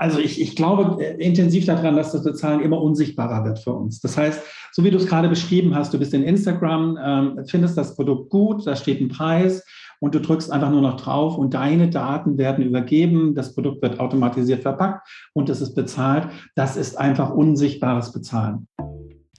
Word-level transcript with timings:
Also 0.00 0.18
ich, 0.18 0.40
ich 0.40 0.56
glaube 0.56 1.04
äh, 1.04 1.22
intensiv 1.22 1.66
daran, 1.66 1.94
dass 1.94 2.12
das 2.12 2.24
Bezahlen 2.24 2.60
immer 2.60 2.80
unsichtbarer 2.80 3.44
wird 3.44 3.58
für 3.58 3.74
uns. 3.74 4.00
Das 4.00 4.16
heißt, 4.16 4.40
so 4.72 4.82
wie 4.82 4.90
du 4.90 4.96
es 4.96 5.06
gerade 5.06 5.28
beschrieben 5.28 5.74
hast, 5.74 5.92
du 5.92 5.98
bist 5.98 6.14
in 6.14 6.22
Instagram, 6.22 6.98
ähm, 7.04 7.44
findest 7.46 7.76
das 7.76 7.94
Produkt 7.96 8.30
gut, 8.30 8.66
da 8.66 8.76
steht 8.76 9.02
ein 9.02 9.08
Preis 9.08 9.62
und 10.00 10.14
du 10.14 10.20
drückst 10.22 10.50
einfach 10.50 10.70
nur 10.70 10.80
noch 10.80 10.96
drauf 10.96 11.36
und 11.36 11.52
deine 11.52 11.90
Daten 11.90 12.38
werden 12.38 12.64
übergeben, 12.64 13.34
das 13.34 13.54
Produkt 13.54 13.82
wird 13.82 14.00
automatisiert 14.00 14.62
verpackt 14.62 15.06
und 15.34 15.50
es 15.50 15.60
ist 15.60 15.74
bezahlt. 15.74 16.28
Das 16.54 16.78
ist 16.78 16.98
einfach 16.98 17.28
unsichtbares 17.34 18.10
Bezahlen. 18.10 18.68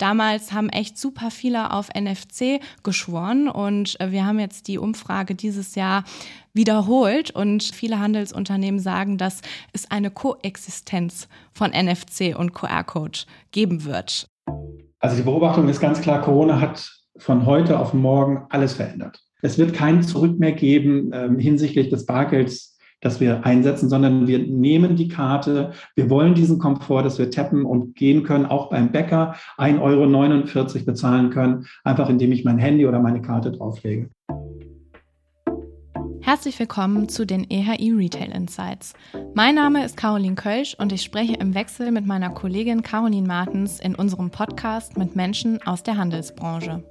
Damals 0.02 0.52
haben 0.52 0.70
echt 0.70 0.98
super 0.98 1.30
viele 1.30 1.74
auf 1.74 1.90
NFC 1.90 2.60
geschworen 2.82 3.48
und 3.48 4.00
äh, 4.00 4.12
wir 4.12 4.26
haben 4.26 4.40
jetzt 4.40 4.68
die 4.68 4.80
Umfrage 4.80 5.36
dieses 5.36 5.76
Jahr 5.76 6.06
wiederholt 6.54 7.32
und 7.32 7.64
viele 7.64 8.00
Handelsunternehmen 8.00 8.80
sagen, 8.80 9.18
dass 9.18 9.42
es 9.74 9.90
eine 9.90 10.12
Koexistenz 10.12 11.28
von 11.54 11.72
NFC 11.72 12.36
und 12.38 12.54
QR-Code 12.54 13.20
geben 13.52 13.86
wird. 13.86 14.28
Also 15.00 15.16
die 15.16 15.24
Beobachtung 15.24 15.68
ist 15.70 15.80
ganz 15.80 16.02
klar, 16.02 16.22
Corona 16.22 16.60
hat 16.60 16.92
von 17.18 17.46
heute 17.46 17.80
auf 17.80 17.94
morgen 17.94 18.46
alles 18.50 18.74
verändert. 18.74 19.20
Es 19.42 19.58
wird 19.58 19.74
kein 19.74 20.04
Zurück 20.04 20.40
mehr 20.40 20.52
geben 20.52 21.12
äh, 21.12 21.30
hinsichtlich 21.42 21.90
des 21.90 22.06
Bargelds 22.06 22.72
das 23.02 23.20
wir 23.20 23.46
einsetzen, 23.46 23.90
sondern 23.90 24.28
wir 24.28 24.40
nehmen 24.40 24.96
die 24.96 25.08
Karte. 25.08 25.72
Wir 25.96 26.10
wollen 26.10 26.36
diesen 26.36 26.60
Komfort, 26.60 27.04
dass 27.04 27.18
wir 27.18 27.32
tappen 27.32 27.66
und 27.66 27.96
gehen 27.96 28.24
können, 28.24 28.46
auch 28.46 28.70
beim 28.70 28.92
Bäcker 28.92 29.36
1,49 29.58 29.82
Euro 29.82 30.86
bezahlen 30.86 31.32
können, 31.32 31.66
einfach 31.84 32.10
indem 32.10 32.32
ich 32.32 32.46
mein 32.46 32.60
Handy 32.60 32.86
oder 32.86 33.00
meine 33.00 33.22
Karte 33.22 33.52
drauflege. 33.52 34.10
Herzlich 36.24 36.60
willkommen 36.60 37.10
zu 37.10 37.26
den 37.26 37.50
EHI 37.50 37.92
Retail 37.92 38.32
Insights. 38.32 38.94
Mein 39.34 39.56
Name 39.56 39.84
ist 39.84 39.98
Caroline 39.98 40.36
Kölsch 40.36 40.76
und 40.78 40.92
ich 40.92 41.02
spreche 41.02 41.34
im 41.34 41.56
Wechsel 41.56 41.92
mit 41.92 42.06
meiner 42.06 42.30
Kollegin 42.30 42.84
Caroline 42.84 43.28
Martens 43.28 43.80
in 43.80 43.96
unserem 43.96 44.30
Podcast 44.30 44.98
mit 44.98 45.16
Menschen 45.16 45.62
aus 45.64 45.82
der 45.82 45.98
Handelsbranche. 45.98 46.84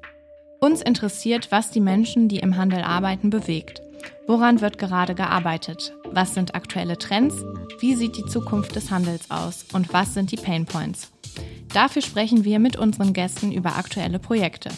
Uns 0.58 0.82
interessiert, 0.82 1.52
was 1.52 1.70
die 1.70 1.80
Menschen, 1.80 2.28
die 2.28 2.40
im 2.40 2.56
Handel 2.56 2.82
arbeiten, 2.82 3.30
bewegt. 3.30 3.80
Woran 4.26 4.60
wird 4.60 4.78
gerade 4.78 5.14
gearbeitet? 5.14 5.94
Was 6.10 6.34
sind 6.34 6.56
aktuelle 6.56 6.98
Trends? 6.98 7.36
Wie 7.78 7.94
sieht 7.94 8.16
die 8.16 8.26
Zukunft 8.26 8.74
des 8.74 8.90
Handels 8.90 9.30
aus? 9.30 9.64
Und 9.72 9.92
was 9.92 10.12
sind 10.12 10.32
die 10.32 10.36
Pain 10.36 10.66
Points? 10.66 11.12
Dafür 11.72 12.02
sprechen 12.02 12.44
wir 12.44 12.58
mit 12.58 12.76
unseren 12.76 13.12
Gästen 13.12 13.52
über 13.52 13.76
aktuelle 13.76 14.18
Projekte. 14.18 14.70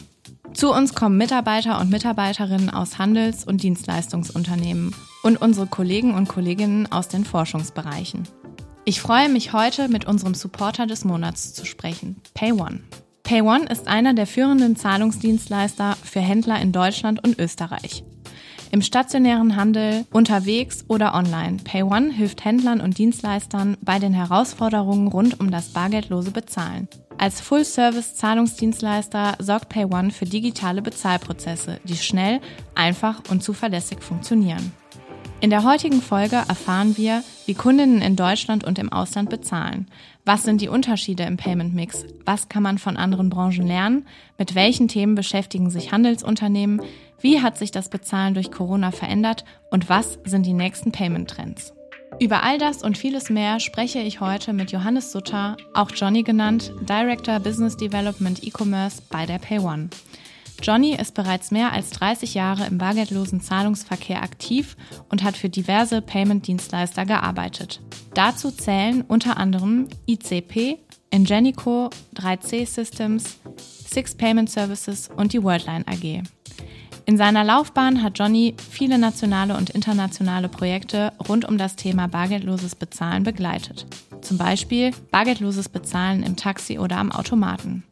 Zu 0.55 0.71
uns 0.71 0.95
kommen 0.95 1.17
Mitarbeiter 1.17 1.81
und 1.81 1.91
Mitarbeiterinnen 1.91 2.71
aus 2.71 2.99
Handels- 2.99 3.45
und 3.45 3.63
Dienstleistungsunternehmen 3.63 4.95
und 5.23 5.41
unsere 5.41 5.67
Kollegen 5.67 6.15
und 6.15 6.29
Kolleginnen 6.29 6.91
aus 6.93 7.09
den 7.09 7.25
Forschungsbereichen. 7.25 8.29
Ich 8.85 9.01
freue 9.01 9.29
mich 9.29 9.53
heute 9.53 9.89
mit 9.89 10.05
unserem 10.05 10.35
Supporter 10.35 10.87
des 10.87 11.05
Monats 11.05 11.55
zu 11.55 11.65
sprechen, 11.65 12.17
PayOne. 12.35 12.81
PayOne 13.23 13.67
ist 13.67 13.89
einer 13.89 14.13
der 14.13 14.27
führenden 14.27 14.77
Zahlungsdienstleister 14.77 15.97
für 16.03 16.21
Händler 16.21 16.61
in 16.61 16.73
Deutschland 16.73 17.25
und 17.25 17.39
Österreich. 17.39 18.05
Im 18.71 18.83
stationären 18.83 19.57
Handel, 19.57 20.07
unterwegs 20.13 20.85
oder 20.89 21.15
online. 21.15 21.59
PayOne 21.63 22.13
hilft 22.13 22.45
Händlern 22.45 22.81
und 22.81 22.99
Dienstleistern 22.99 23.77
bei 23.83 23.99
den 23.99 24.13
Herausforderungen 24.13 25.09
rund 25.09 25.41
um 25.41 25.51
das 25.51 25.69
bargeldlose 25.69 26.31
Bezahlen. 26.31 26.89
Als 27.23 27.41
Full-Service-Zahlungsdienstleister 27.41 29.37
sorgt 29.39 29.69
PayOne 29.69 30.11
für 30.11 30.25
digitale 30.25 30.83
Bezahlprozesse, 30.83 31.79
die 31.85 31.95
schnell, 31.95 32.41
einfach 32.75 33.23
und 33.31 33.45
zuverlässig 33.45 34.03
funktionieren. 34.03 34.73
In 35.41 35.51
der 35.51 35.63
heutigen 35.63 36.03
Folge 36.03 36.35
erfahren 36.35 36.97
wir, 36.97 37.23
wie 37.47 37.55
Kundinnen 37.55 38.03
in 38.03 38.17
Deutschland 38.17 38.65
und 38.65 38.81
im 38.81 38.93
Ausland 38.93 39.31
bezahlen. 39.31 39.89
Was 40.25 40.43
sind 40.43 40.61
die 40.63 40.69
Unterschiede 40.69 41.23
im 41.23 41.37
Payment 41.37 41.73
Mix? 41.73 42.05
Was 42.25 42.49
kann 42.49 42.65
man 42.65 42.79
von 42.79 42.97
anderen 42.97 43.31
Branchen 43.31 43.69
lernen? 43.69 44.05
Mit 44.37 44.57
welchen 44.57 44.89
Themen 44.89 45.15
beschäftigen 45.15 45.71
sich 45.71 45.93
Handelsunternehmen? 45.93 46.83
Wie 47.21 47.41
hat 47.41 47.57
sich 47.57 47.71
das 47.71 47.89
Bezahlen 47.89 48.35
durch 48.35 48.51
Corona 48.51 48.91
verändert 48.91 49.45
und 49.71 49.89
was 49.89 50.19
sind 50.25 50.45
die 50.45 50.55
nächsten 50.55 50.91
Payment-Trends? 50.91 51.73
Über 52.23 52.45
all 52.45 52.57
das 52.57 52.85
und 52.85 52.97
vieles 52.97 53.31
mehr 53.31 53.59
spreche 53.59 53.99
ich 53.99 54.21
heute 54.21 54.53
mit 54.53 54.71
Johannes 54.71 55.11
Sutter, 55.11 55.57
auch 55.75 55.91
Johnny 55.91 56.23
genannt, 56.23 56.73
Director 56.83 57.41
Business 57.41 57.77
Development 57.77 58.45
E-Commerce 58.45 59.03
bei 59.11 59.27
der 59.27 59.41
PayOne. 59.41 59.91
Johnny 60.63 60.95
ist 60.95 61.15
bereits 61.15 61.51
mehr 61.51 61.73
als 61.73 61.91
30 61.91 62.35
Jahre 62.35 62.67
im 62.67 62.79
bargeldlosen 62.79 63.41
Zahlungsverkehr 63.41 64.23
aktiv 64.23 64.77
und 65.09 65.25
hat 65.25 65.37
für 65.37 65.49
diverse 65.49 66.01
Payment-Dienstleister 66.01 67.07
gearbeitet. 67.07 67.81
Dazu 68.15 68.53
zählen 68.53 69.03
unter 69.09 69.37
anderem 69.37 69.89
ICP, 70.09 70.79
Ingenico, 71.11 71.91
3C 72.15 72.67
Systems, 72.67 73.39
Six 73.57 74.15
Payment 74.15 74.49
Services 74.49 75.11
und 75.17 75.33
die 75.33 75.43
Worldline 75.43 75.85
AG. 75.89 76.23
In 77.13 77.19
seiner 77.19 77.45
Laufbahn 77.45 78.03
hat 78.03 78.19
Johnny 78.19 78.55
viele 78.71 78.97
nationale 78.97 79.55
und 79.55 79.69
internationale 79.69 80.49
Projekte 80.49 81.13
rund 81.29 81.47
um 81.47 81.59
das 81.59 81.77
Thema 81.77 82.09
bargeldloses 82.09 82.75
Bezahlen 82.75 83.23
begleitet. 83.23 83.85
Zum 84.23 84.39
Beispiel 84.39 84.93
bargeldloses 85.11 85.69
Bezahlen 85.69 86.23
im 86.23 86.37
Taxi 86.37 86.79
oder 86.79 86.97
am 86.97 87.13
Automaten. 87.13 87.85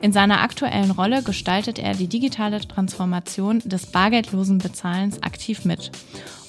In 0.00 0.12
seiner 0.12 0.40
aktuellen 0.40 0.92
Rolle 0.92 1.24
gestaltet 1.24 1.80
er 1.80 1.96
die 1.96 2.06
digitale 2.06 2.60
Transformation 2.60 3.58
des 3.64 3.86
bargeldlosen 3.86 4.58
Bezahlens 4.58 5.20
aktiv 5.24 5.64
mit. 5.64 5.90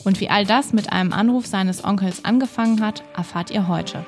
Und 0.04 0.20
wie 0.20 0.30
all 0.30 0.46
das 0.46 0.74
mit 0.74 0.92
einem 0.92 1.14
Anruf 1.14 1.48
seines 1.48 1.84
Onkels 1.84 2.24
angefangen 2.24 2.82
hat, 2.82 3.02
erfahrt 3.16 3.50
ihr 3.50 3.68
heute. 3.68 4.06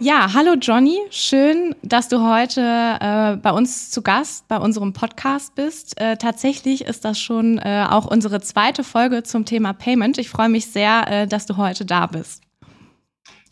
Ja, 0.00 0.32
hallo 0.32 0.54
Johnny, 0.60 0.96
schön, 1.10 1.74
dass 1.82 2.08
du 2.08 2.20
heute 2.20 2.60
äh, 2.60 3.36
bei 3.36 3.50
uns 3.50 3.90
zu 3.90 4.00
Gast 4.00 4.46
bei 4.46 4.56
unserem 4.56 4.92
Podcast 4.92 5.56
bist. 5.56 6.00
Äh, 6.00 6.16
tatsächlich 6.16 6.84
ist 6.84 7.04
das 7.04 7.18
schon 7.18 7.58
äh, 7.58 7.84
auch 7.90 8.06
unsere 8.08 8.40
zweite 8.40 8.84
Folge 8.84 9.24
zum 9.24 9.44
Thema 9.44 9.72
Payment. 9.72 10.16
Ich 10.18 10.28
freue 10.28 10.48
mich 10.48 10.66
sehr, 10.66 11.04
äh, 11.10 11.26
dass 11.26 11.46
du 11.46 11.56
heute 11.56 11.84
da 11.84 12.06
bist. 12.06 12.44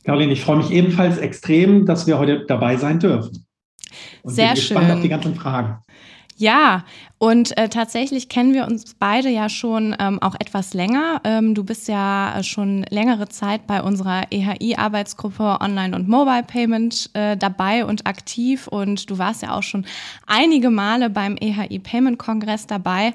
Caroline, 0.05 0.33
ich 0.33 0.41
freue 0.43 0.59
mich 0.59 0.71
ebenfalls 0.71 1.19
extrem, 1.19 1.85
dass 1.85 2.06
wir 2.06 2.17
heute 2.17 2.47
dabei 2.47 2.77
sein 2.77 3.01
dürfen. 3.01 3.45
Und 4.23 4.35
sehr 4.35 4.53
bin 4.53 4.62
schön. 4.62 4.91
auf 4.93 5.01
die 5.01 5.09
ganzen 5.09 5.35
Fragen. 5.35 5.79
Ja, 6.39 6.85
und 7.17 7.57
äh, 7.57 7.71
tatsächlich 7.71 8.29
kennen 8.29 8.53
wir 8.53 8.67
uns 8.67 8.95
beide 8.95 9.31
ja 9.31 9.49
schon 9.49 9.97
ähm, 9.99 10.21
auch 10.21 10.35
etwas 10.39 10.75
länger. 10.75 11.23
Ähm, 11.25 11.55
du 11.55 11.65
bist 11.65 11.89
ja 11.89 12.43
schon 12.43 12.85
längere 12.91 13.27
Zeit 13.29 13.67
bei 13.67 13.83
unserer 13.83 14.25
EHI-Arbeitsgruppe 14.31 15.59
Online 15.63 15.97
und 15.97 16.09
Mobile 16.09 16.43
Payment 16.43 17.09
äh, 17.15 17.39
dabei 17.39 17.87
und 17.87 18.07
aktiv 18.07 18.67
und 18.67 19.09
du 19.09 19.17
warst 19.17 19.43
ja 19.43 19.57
auch 19.57 19.63
schon 19.63 19.87
einige 20.27 20.69
Male 20.69 21.09
beim 21.09 21.39
EHI 21.41 21.79
Payment 21.79 22.19
Kongress 22.19 22.67
dabei. 22.67 23.15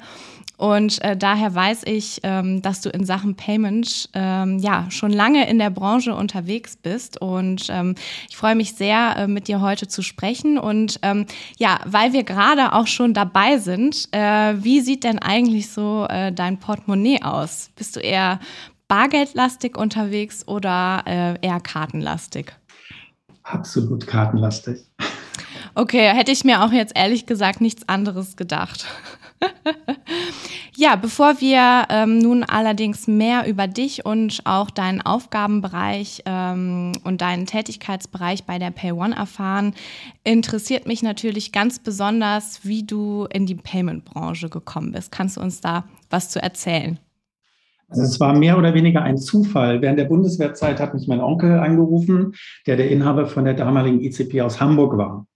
Und 0.62 1.04
äh, 1.04 1.18
daher 1.18 1.56
weiß 1.56 1.82
ich, 1.88 2.20
ähm, 2.22 2.62
dass 2.62 2.82
du 2.82 2.90
in 2.90 3.04
Sachen 3.04 3.36
Payment 3.36 4.12
ähm, 4.14 4.60
ja 4.60 4.86
schon 4.92 5.12
lange 5.12 5.50
in 5.50 5.58
der 5.58 5.72
Branche 5.72 6.14
unterwegs 6.14 6.78
bist. 6.78 7.20
Und 7.20 7.66
ähm, 7.72 7.96
ich 8.30 8.38
freue 8.38 8.54
mich 8.54 8.76
sehr, 8.76 9.16
äh, 9.18 9.28
mit 9.28 9.48
dir 9.48 9.60
heute 9.60 9.88
zu 9.88 10.04
sprechen. 10.04 10.60
Und 10.60 11.00
ähm, 11.02 11.26
ja, 11.58 11.80
weil 11.86 12.14
wir 12.14 12.24
gerade 12.24 12.74
auch 12.74 12.86
schon 12.86 13.16
dabei 13.16 13.58
sind, 13.58 14.08
äh, 14.12 14.54
wie 14.64 14.82
sieht 14.82 15.04
denn 15.04 15.18
eigentlich 15.18 15.72
so 15.72 16.06
äh, 16.08 16.32
dein 16.32 16.60
Portemonnaie 16.60 17.24
aus? 17.24 17.72
Bist 17.76 17.96
du 17.96 18.00
eher 18.00 18.40
bargeldlastig 18.88 19.76
unterwegs 19.76 20.48
oder 20.48 21.02
äh, 21.08 21.44
eher 21.44 21.60
kartenlastig? 21.60 22.54
Absolut 23.42 24.06
kartenlastig. 24.06 24.78
Okay, 25.74 26.14
hätte 26.14 26.32
ich 26.32 26.44
mir 26.44 26.64
auch 26.64 26.72
jetzt 26.72 26.96
ehrlich 26.96 27.26
gesagt 27.26 27.62
nichts 27.62 27.90
anderes 27.90 28.36
gedacht. 28.36 28.86
Ja, 30.76 30.96
bevor 30.96 31.42
wir 31.42 31.86
ähm, 31.90 32.20
nun 32.20 32.44
allerdings 32.44 33.08
mehr 33.08 33.48
über 33.48 33.68
dich 33.68 34.06
und 34.06 34.42
auch 34.46 34.70
deinen 34.70 35.02
Aufgabenbereich 35.02 36.24
ähm, 36.26 36.92
und 37.04 37.22
deinen 37.22 37.46
Tätigkeitsbereich 37.46 38.44
bei 38.46 38.60
der 38.60 38.72
PayOne 38.72 39.16
erfahren, 39.16 39.74
interessiert 40.24 40.88
mich 40.88 41.04
natürlich 41.04 41.52
ganz 41.52 41.80
besonders, 41.80 42.64
wie 42.64 42.84
du 42.84 43.28
in 43.32 43.46
die 43.46 43.56
Payment-Branche 43.56 44.50
gekommen 44.50 44.92
bist. 44.92 45.12
Kannst 45.12 45.38
du 45.38 45.42
uns 45.42 45.62
da 45.62 45.86
was 46.10 46.30
zu 46.30 46.42
erzählen? 46.42 47.00
Also 47.92 48.04
es 48.04 48.20
war 48.22 48.34
mehr 48.34 48.58
oder 48.58 48.74
weniger 48.74 49.04
ein 49.04 49.18
Zufall. 49.18 49.82
Während 49.82 50.00
der 50.00 50.06
Bundeswehrzeit 50.06 50.80
hat 50.80 50.94
mich 50.94 51.08
mein 51.08 51.20
Onkel 51.20 51.60
angerufen, 51.60 52.34
der 52.66 52.78
der 52.78 52.90
Inhaber 52.90 53.28
von 53.28 53.44
der 53.44 53.54
damaligen 53.54 54.02
ICP 54.02 54.42
aus 54.42 54.62
Hamburg 54.62 54.98
war 54.98 55.28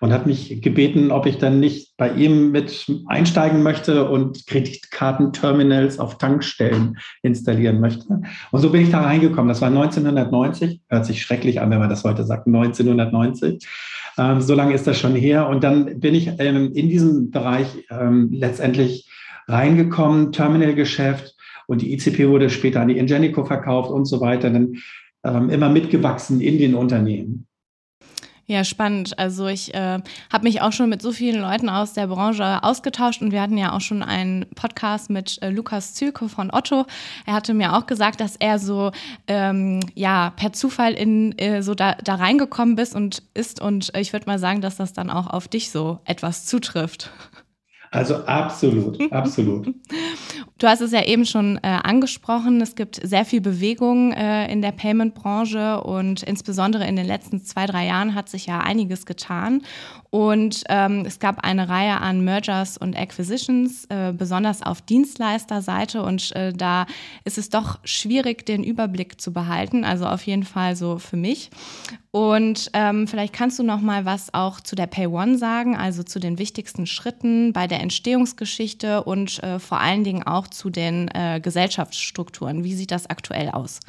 und 0.00 0.12
hat 0.12 0.26
mich 0.26 0.60
gebeten, 0.60 1.10
ob 1.10 1.24
ich 1.24 1.38
dann 1.38 1.58
nicht 1.58 1.96
bei 1.96 2.12
ihm 2.12 2.50
mit 2.50 2.86
einsteigen 3.06 3.62
möchte 3.62 4.10
und 4.10 4.46
Kreditkartenterminals 4.46 5.98
auf 5.98 6.18
Tankstellen 6.18 6.98
installieren 7.22 7.80
möchte. 7.80 8.20
Und 8.50 8.60
so 8.60 8.70
bin 8.70 8.82
ich 8.82 8.90
da 8.90 9.00
reingekommen. 9.00 9.48
Das 9.48 9.62
war 9.62 9.68
1990. 9.68 10.82
Hört 10.88 11.06
sich 11.06 11.22
schrecklich 11.22 11.60
an, 11.62 11.70
wenn 11.70 11.78
man 11.78 11.88
das 11.88 12.04
heute 12.04 12.24
sagt. 12.24 12.46
1990. 12.46 13.66
Ähm, 14.18 14.42
so 14.42 14.54
lange 14.54 14.74
ist 14.74 14.86
das 14.86 14.98
schon 14.98 15.14
her. 15.14 15.48
Und 15.48 15.64
dann 15.64 15.98
bin 15.98 16.14
ich 16.14 16.30
ähm, 16.38 16.72
in 16.74 16.90
diesem 16.90 17.30
Bereich 17.30 17.68
ähm, 17.88 18.28
letztendlich 18.32 19.08
reingekommen, 19.48 20.32
Terminalgeschäft 20.32 21.36
und 21.72 21.80
die 21.80 21.94
ICP 21.94 22.28
wurde 22.28 22.50
später 22.50 22.82
an 22.82 22.88
die 22.88 22.98
Ingenico 22.98 23.44
verkauft 23.44 23.90
und 23.90 24.04
so 24.04 24.20
weiter, 24.20 24.50
dann 24.50 24.76
ähm, 25.24 25.48
immer 25.48 25.70
mitgewachsen 25.70 26.40
in 26.42 26.58
den 26.58 26.74
Unternehmen. 26.74 27.46
Ja, 28.44 28.64
spannend. 28.64 29.18
Also 29.18 29.46
ich 29.46 29.72
äh, 29.72 30.00
habe 30.30 30.44
mich 30.44 30.60
auch 30.60 30.72
schon 30.72 30.90
mit 30.90 31.00
so 31.00 31.12
vielen 31.12 31.40
Leuten 31.40 31.70
aus 31.70 31.94
der 31.94 32.08
Branche 32.08 32.62
ausgetauscht 32.62 33.22
und 33.22 33.32
wir 33.32 33.40
hatten 33.40 33.56
ja 33.56 33.72
auch 33.72 33.80
schon 33.80 34.02
einen 34.02 34.44
Podcast 34.54 35.08
mit 35.08 35.40
äh, 35.40 35.48
Lukas 35.48 35.94
Zülke 35.94 36.28
von 36.28 36.50
Otto. 36.52 36.84
Er 37.24 37.32
hatte 37.32 37.54
mir 37.54 37.74
auch 37.74 37.86
gesagt, 37.86 38.20
dass 38.20 38.36
er 38.36 38.58
so 38.58 38.90
ähm, 39.28 39.80
ja 39.94 40.34
per 40.36 40.52
Zufall 40.52 40.92
in 40.92 41.38
äh, 41.38 41.62
so 41.62 41.74
da, 41.74 41.94
da 42.04 42.16
reingekommen 42.16 42.76
bist 42.76 42.94
und 42.94 43.22
ist 43.32 43.62
und 43.62 43.92
ich 43.96 44.12
würde 44.12 44.26
mal 44.26 44.38
sagen, 44.38 44.60
dass 44.60 44.76
das 44.76 44.92
dann 44.92 45.08
auch 45.08 45.28
auf 45.28 45.48
dich 45.48 45.70
so 45.70 46.00
etwas 46.04 46.44
zutrifft. 46.44 47.10
Also 47.92 48.24
absolut, 48.24 48.98
absolut. 49.12 49.72
Du 50.58 50.66
hast 50.66 50.80
es 50.80 50.92
ja 50.92 51.04
eben 51.04 51.26
schon 51.26 51.58
äh, 51.58 51.78
angesprochen. 51.82 52.60
Es 52.62 52.74
gibt 52.74 52.98
sehr 53.06 53.26
viel 53.26 53.42
Bewegung 53.42 54.12
äh, 54.12 54.50
in 54.50 54.62
der 54.62 54.72
Payment-Branche 54.72 55.82
und 55.82 56.22
insbesondere 56.22 56.86
in 56.86 56.96
den 56.96 57.06
letzten 57.06 57.44
zwei, 57.44 57.66
drei 57.66 57.86
Jahren 57.86 58.14
hat 58.14 58.30
sich 58.30 58.46
ja 58.46 58.60
einiges 58.60 59.04
getan. 59.04 59.62
Und 60.14 60.64
ähm, 60.68 61.04
es 61.06 61.20
gab 61.20 61.42
eine 61.42 61.70
Reihe 61.70 61.98
an 62.02 62.22
Mergers 62.22 62.76
und 62.76 62.94
Acquisitions, 62.94 63.86
äh, 63.88 64.12
besonders 64.12 64.62
auf 64.62 64.82
Dienstleisterseite. 64.82 66.02
Und 66.02 66.36
äh, 66.36 66.52
da 66.52 66.84
ist 67.24 67.38
es 67.38 67.48
doch 67.48 67.78
schwierig, 67.84 68.44
den 68.44 68.62
Überblick 68.62 69.18
zu 69.22 69.32
behalten. 69.32 69.84
Also 69.84 70.04
auf 70.04 70.22
jeden 70.26 70.42
Fall 70.42 70.76
so 70.76 70.98
für 70.98 71.16
mich. 71.16 71.48
Und 72.10 72.70
ähm, 72.74 73.08
vielleicht 73.08 73.32
kannst 73.32 73.58
du 73.58 73.62
noch 73.62 73.80
mal 73.80 74.04
was 74.04 74.34
auch 74.34 74.60
zu 74.60 74.76
der 74.76 74.86
Pay 74.86 75.06
One 75.06 75.38
sagen, 75.38 75.78
also 75.78 76.02
zu 76.02 76.20
den 76.20 76.38
wichtigsten 76.38 76.84
Schritten 76.84 77.54
bei 77.54 77.66
der 77.66 77.80
Entstehungsgeschichte 77.80 79.04
und 79.04 79.42
äh, 79.42 79.58
vor 79.58 79.80
allen 79.80 80.04
Dingen 80.04 80.24
auch 80.24 80.46
zu 80.46 80.68
den 80.68 81.08
äh, 81.14 81.40
Gesellschaftsstrukturen. 81.42 82.64
Wie 82.64 82.74
sieht 82.74 82.90
das 82.90 83.08
aktuell 83.08 83.48
aus? 83.48 83.80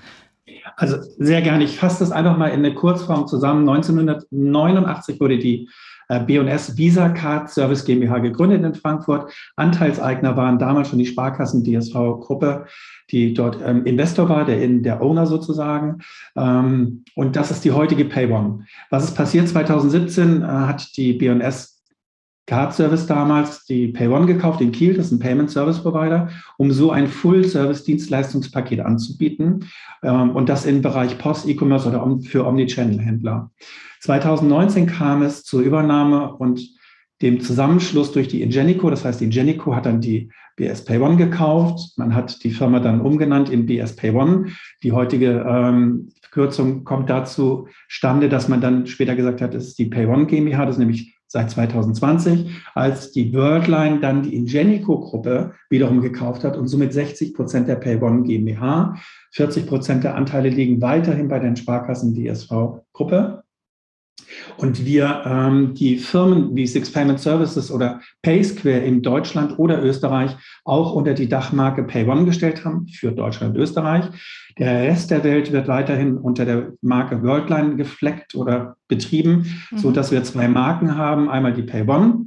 Also 0.78 1.00
sehr 1.18 1.42
gerne. 1.42 1.66
Ich 1.66 1.78
fasse 1.78 2.00
das 2.00 2.12
einfach 2.12 2.38
mal 2.38 2.48
in 2.48 2.60
eine 2.60 2.74
Kurzform 2.74 3.28
zusammen. 3.28 3.68
1989 3.68 5.20
wurde 5.20 5.38
die 5.38 5.68
B&S 6.08 6.78
Visa 6.78 7.10
Card 7.10 7.50
Service 7.50 7.86
GmbH 7.86 8.20
gegründet 8.20 8.64
in 8.64 8.74
Frankfurt. 8.74 9.32
Anteilseigner 9.56 10.36
waren 10.38 10.60
damals 10.60 10.90
schon 10.90 11.00
die 11.00 11.06
Sparkassen 11.06 11.64
DSV 11.64 11.94
Gruppe, 12.20 12.66
die 13.12 13.34
dort 13.34 13.60
ähm, 13.66 13.86
Investor 13.86 14.30
war, 14.30 14.46
der, 14.46 14.62
in, 14.62 14.84
der 14.84 15.02
Owner 15.02 15.26
sozusagen. 15.26 16.00
Ähm, 16.36 17.04
und 17.16 17.36
das 17.36 17.52
ist 17.52 17.66
die 17.66 17.72
heutige 17.72 18.06
PayOne. 18.06 18.66
Was 18.90 19.06
ist 19.06 19.16
passiert? 19.16 19.48
2017 19.48 20.42
äh, 20.42 20.46
hat 20.46 20.96
die 20.98 21.14
B&S 21.14 21.73
Card 22.46 22.74
Service 22.74 23.08
damals 23.08 23.66
die 23.66 23.88
PayOne 23.88 24.26
gekauft 24.26 24.60
in 24.60 24.72
Kiel, 24.72 24.96
das 24.96 25.08
ist 25.08 25.12
ein 25.14 25.20
Payment 25.20 25.50
Service 25.50 25.80
Provider, 25.80 26.30
um 26.58 26.72
so 26.72 26.92
ein 26.92 27.08
Full-Service-Dienstleistungspaket 27.08 28.82
anzubieten 28.82 29.70
ähm, 30.04 30.32
und 30.32 30.50
das 30.50 30.66
im 30.66 30.82
Bereich 30.82 31.18
Post, 31.18 31.48
E-Commerce 31.48 31.88
oder 31.88 32.06
für 32.24 32.46
Omnichannel-Händler. 32.46 33.50
2019 34.02 34.88
kam 34.88 35.22
es 35.22 35.44
zur 35.44 35.62
Übernahme 35.62 36.34
und 36.36 36.62
dem 37.22 37.40
Zusammenschluss 37.40 38.12
durch 38.12 38.28
die 38.28 38.42
Ingenico. 38.42 38.90
Das 38.90 39.06
heißt, 39.06 39.22
die 39.22 39.26
Ingenico 39.26 39.74
hat 39.74 39.86
dann 39.86 40.02
die 40.02 40.30
BS 40.58 40.84
Pay 40.84 41.00
One 41.00 41.16
gekauft. 41.16 41.98
Man 41.98 42.14
hat 42.14 42.44
die 42.44 42.52
Firma 42.52 42.82
dann 42.82 43.00
umgenannt 43.00 43.50
in 43.50 43.66
BS 43.66 43.96
Pay 43.96 44.12
One. 44.12 44.48
Die 44.84 44.92
heutige 44.92 45.46
ähm, 45.48 46.10
Kürzung 46.32 46.84
kommt 46.84 47.10
dazu 47.10 47.68
stande, 47.88 48.28
dass 48.28 48.50
man 48.50 48.60
dann 48.60 48.88
später 48.88 49.16
gesagt 49.16 49.42
hat, 49.42 49.56
es 49.56 49.68
ist 49.68 49.80
die 49.80 49.86
Pay 49.86 50.08
One 50.08 50.26
GmbH. 50.26 50.66
Das 50.66 50.76
ist 50.76 50.80
nämlich 50.80 51.18
seit 51.34 51.50
2020, 51.50 52.62
als 52.76 53.12
die 53.12 53.34
Worldline 53.34 54.00
dann 54.00 54.22
die 54.22 54.36
Ingenico-Gruppe 54.36 55.54
wiederum 55.68 56.00
gekauft 56.00 56.44
hat 56.44 56.56
und 56.56 56.68
somit 56.68 56.94
60 56.94 57.34
Prozent 57.34 57.68
der 57.68 57.76
PayOne 57.76 58.22
GmbH. 58.22 58.96
40 59.32 59.66
Prozent 59.66 60.04
der 60.04 60.16
Anteile 60.16 60.50
liegen 60.50 60.80
weiterhin 60.80 61.28
bei 61.28 61.40
den 61.40 61.56
Sparkassen 61.56 62.14
DSV-Gruppe. 62.14 63.43
Und 64.58 64.86
wir 64.86 65.24
ähm, 65.26 65.74
die 65.74 65.98
Firmen 65.98 66.56
wie 66.56 66.68
Six 66.68 66.92
Payment 66.92 67.20
Services 67.20 67.72
oder 67.72 68.02
PaySquare 68.22 68.80
in 68.80 69.02
Deutschland 69.02 69.58
oder 69.58 69.84
Österreich 69.84 70.36
auch 70.66 70.94
unter 70.94 71.14
die 71.14 71.28
Dachmarke 71.28 71.84
PayOne 71.84 72.26
gestellt 72.26 72.64
haben 72.64 72.88
für 72.88 73.12
Deutschland 73.12 73.56
und 73.56 73.62
Österreich. 73.62 74.06
Der 74.58 74.84
Rest 74.84 75.12
der 75.12 75.24
Welt 75.24 75.52
wird 75.52 75.68
weiterhin 75.68 76.18
unter 76.18 76.46
der 76.46 76.74
Marke 76.82 77.24
Worldline 77.24 77.76
gefleckt 77.76 78.36
oder 78.36 78.78
betrieben, 78.88 79.46
mhm. 79.72 79.78
so 79.78 79.92
dass 79.92 80.12
wir 80.12 80.24
zwei 80.24 80.48
Marken 80.48 80.98
haben. 80.98 81.30
Einmal 81.30 81.54
die 81.54 81.64
PayOne 81.64 82.26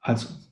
als 0.00 0.51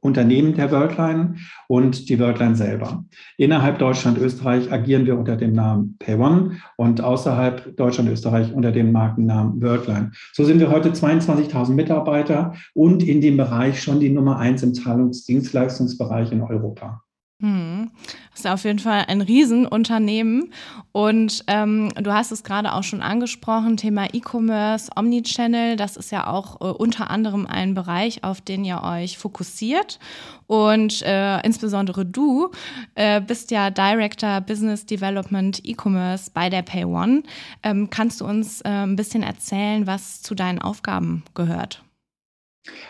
Unternehmen 0.00 0.54
der 0.54 0.70
Worldline 0.70 1.36
und 1.66 2.08
die 2.08 2.18
Worldline 2.18 2.54
selber. 2.54 3.04
Innerhalb 3.36 3.78
Deutschland, 3.78 4.18
Österreich 4.18 4.70
agieren 4.72 5.06
wir 5.06 5.18
unter 5.18 5.36
dem 5.36 5.52
Namen 5.52 5.96
PayOne 5.98 6.58
und 6.76 7.00
außerhalb 7.00 7.76
Deutschland, 7.76 8.08
Österreich 8.10 8.52
unter 8.52 8.72
dem 8.72 8.92
Markennamen 8.92 9.60
Worldline. 9.60 10.12
So 10.32 10.44
sind 10.44 10.60
wir 10.60 10.70
heute 10.70 10.90
22.000 10.90 11.72
Mitarbeiter 11.72 12.54
und 12.74 13.02
in 13.02 13.20
dem 13.20 13.36
Bereich 13.36 13.82
schon 13.82 14.00
die 14.00 14.10
Nummer 14.10 14.38
eins 14.38 14.62
im 14.62 14.74
Zahlungsdienstleistungsbereich 14.74 16.32
in 16.32 16.42
Europa. 16.42 17.02
Hm. 17.40 17.92
Das 18.32 18.40
ist 18.40 18.46
auf 18.48 18.64
jeden 18.64 18.80
Fall 18.80 19.04
ein 19.06 19.20
Riesenunternehmen. 19.20 20.52
Und 20.90 21.44
ähm, 21.46 21.92
du 21.94 22.12
hast 22.12 22.32
es 22.32 22.42
gerade 22.42 22.72
auch 22.74 22.82
schon 22.82 23.00
angesprochen, 23.00 23.76
Thema 23.76 24.12
E-Commerce, 24.12 24.90
Omnichannel, 24.96 25.76
das 25.76 25.96
ist 25.96 26.10
ja 26.10 26.26
auch 26.26 26.60
äh, 26.60 26.64
unter 26.64 27.10
anderem 27.10 27.46
ein 27.46 27.74
Bereich, 27.74 28.24
auf 28.24 28.40
den 28.40 28.64
ihr 28.64 28.82
euch 28.82 29.18
fokussiert. 29.18 30.00
Und 30.48 31.02
äh, 31.02 31.40
insbesondere 31.42 32.04
du 32.04 32.50
äh, 32.96 33.20
bist 33.20 33.52
ja 33.52 33.70
Director 33.70 34.40
Business 34.40 34.84
Development 34.84 35.60
E-Commerce 35.64 36.32
bei 36.34 36.50
der 36.50 36.62
PayOne. 36.62 37.22
Ähm, 37.62 37.88
kannst 37.88 38.20
du 38.20 38.24
uns 38.24 38.62
äh, 38.62 38.68
ein 38.68 38.96
bisschen 38.96 39.22
erzählen, 39.22 39.86
was 39.86 40.22
zu 40.22 40.34
deinen 40.34 40.60
Aufgaben 40.60 41.22
gehört? 41.34 41.84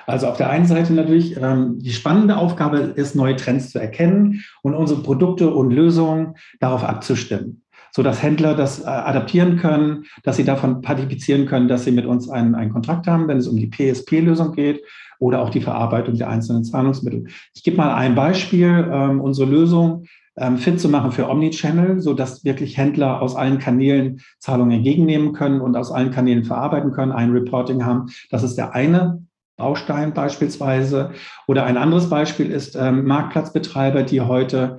Also 0.06 0.26
auf 0.26 0.38
der 0.38 0.48
einen 0.48 0.66
Seite 0.66 0.94
natürlich, 0.94 1.36
ähm, 1.36 1.78
die 1.78 1.92
spannende 1.92 2.38
Aufgabe 2.38 2.78
ist, 2.78 3.14
neue 3.14 3.36
Trends 3.36 3.70
zu 3.70 3.78
erkennen 3.78 4.42
und 4.62 4.74
unsere 4.74 5.02
Produkte 5.02 5.50
und 5.50 5.70
Lösungen 5.70 6.34
darauf 6.60 6.82
abzustimmen, 6.82 7.62
sodass 7.92 8.22
Händler 8.22 8.54
das 8.54 8.80
äh, 8.80 8.86
adaptieren 8.86 9.58
können, 9.58 10.04
dass 10.22 10.36
sie 10.36 10.44
davon 10.44 10.80
partizipieren 10.80 11.44
können, 11.44 11.68
dass 11.68 11.84
sie 11.84 11.92
mit 11.92 12.06
uns 12.06 12.30
einen, 12.30 12.54
einen 12.54 12.72
Kontrakt 12.72 13.06
haben, 13.06 13.28
wenn 13.28 13.36
es 13.36 13.48
um 13.48 13.56
die 13.56 13.68
PSP-Lösung 13.68 14.52
geht 14.52 14.82
oder 15.18 15.42
auch 15.42 15.50
die 15.50 15.60
Verarbeitung 15.60 16.14
der 16.14 16.30
einzelnen 16.30 16.64
Zahlungsmittel. 16.64 17.26
Ich 17.54 17.62
gebe 17.62 17.76
mal 17.76 17.94
ein 17.94 18.14
Beispiel. 18.14 18.88
Ähm, 18.90 19.20
unsere 19.20 19.50
Lösung 19.50 20.04
ähm, 20.38 20.56
fit 20.56 20.80
zu 20.80 20.88
machen 20.88 21.12
für 21.12 21.28
Omnichannel, 21.28 22.00
so 22.00 22.14
dass 22.14 22.44
wirklich 22.44 22.78
Händler 22.78 23.20
aus 23.20 23.36
allen 23.36 23.58
Kanälen 23.58 24.20
Zahlungen 24.38 24.72
entgegennehmen 24.72 25.32
können 25.32 25.60
und 25.60 25.76
aus 25.76 25.90
allen 25.90 26.12
Kanälen 26.12 26.44
verarbeiten 26.44 26.92
können, 26.92 27.12
ein 27.12 27.32
Reporting 27.32 27.84
haben. 27.84 28.06
Das 28.30 28.42
ist 28.42 28.56
der 28.56 28.74
eine 28.74 29.27
Baustein 29.58 30.14
beispielsweise. 30.14 31.10
Oder 31.46 31.66
ein 31.66 31.76
anderes 31.76 32.08
Beispiel 32.08 32.50
ist 32.50 32.76
ähm, 32.76 33.04
Marktplatzbetreiber, 33.04 34.04
die 34.04 34.22
heute 34.22 34.78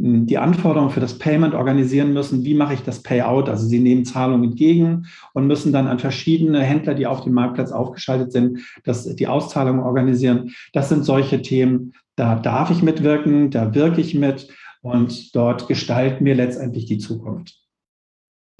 hm, 0.00 0.26
die 0.26 0.38
Anforderungen 0.38 0.90
für 0.90 1.00
das 1.00 1.18
Payment 1.18 1.52
organisieren 1.52 2.14
müssen. 2.14 2.44
Wie 2.44 2.54
mache 2.54 2.74
ich 2.74 2.82
das 2.82 3.02
Payout? 3.02 3.50
Also 3.50 3.66
sie 3.66 3.80
nehmen 3.80 4.06
Zahlungen 4.06 4.50
entgegen 4.50 5.06
und 5.34 5.46
müssen 5.46 5.72
dann 5.72 5.88
an 5.88 5.98
verschiedene 5.98 6.62
Händler, 6.62 6.94
die 6.94 7.06
auf 7.06 7.24
dem 7.24 7.34
Marktplatz 7.34 7.72
aufgeschaltet 7.72 8.32
sind, 8.32 8.60
das, 8.84 9.04
die 9.16 9.26
Auszahlungen 9.26 9.82
organisieren. 9.82 10.54
Das 10.72 10.88
sind 10.88 11.04
solche 11.04 11.42
Themen, 11.42 11.92
da 12.16 12.36
darf 12.36 12.70
ich 12.70 12.82
mitwirken, 12.82 13.50
da 13.50 13.74
wirke 13.74 14.00
ich 14.00 14.14
mit 14.14 14.48
und 14.80 15.34
dort 15.34 15.68
gestalten 15.68 16.24
wir 16.24 16.34
letztendlich 16.34 16.86
die 16.86 16.98
Zukunft. 16.98 17.59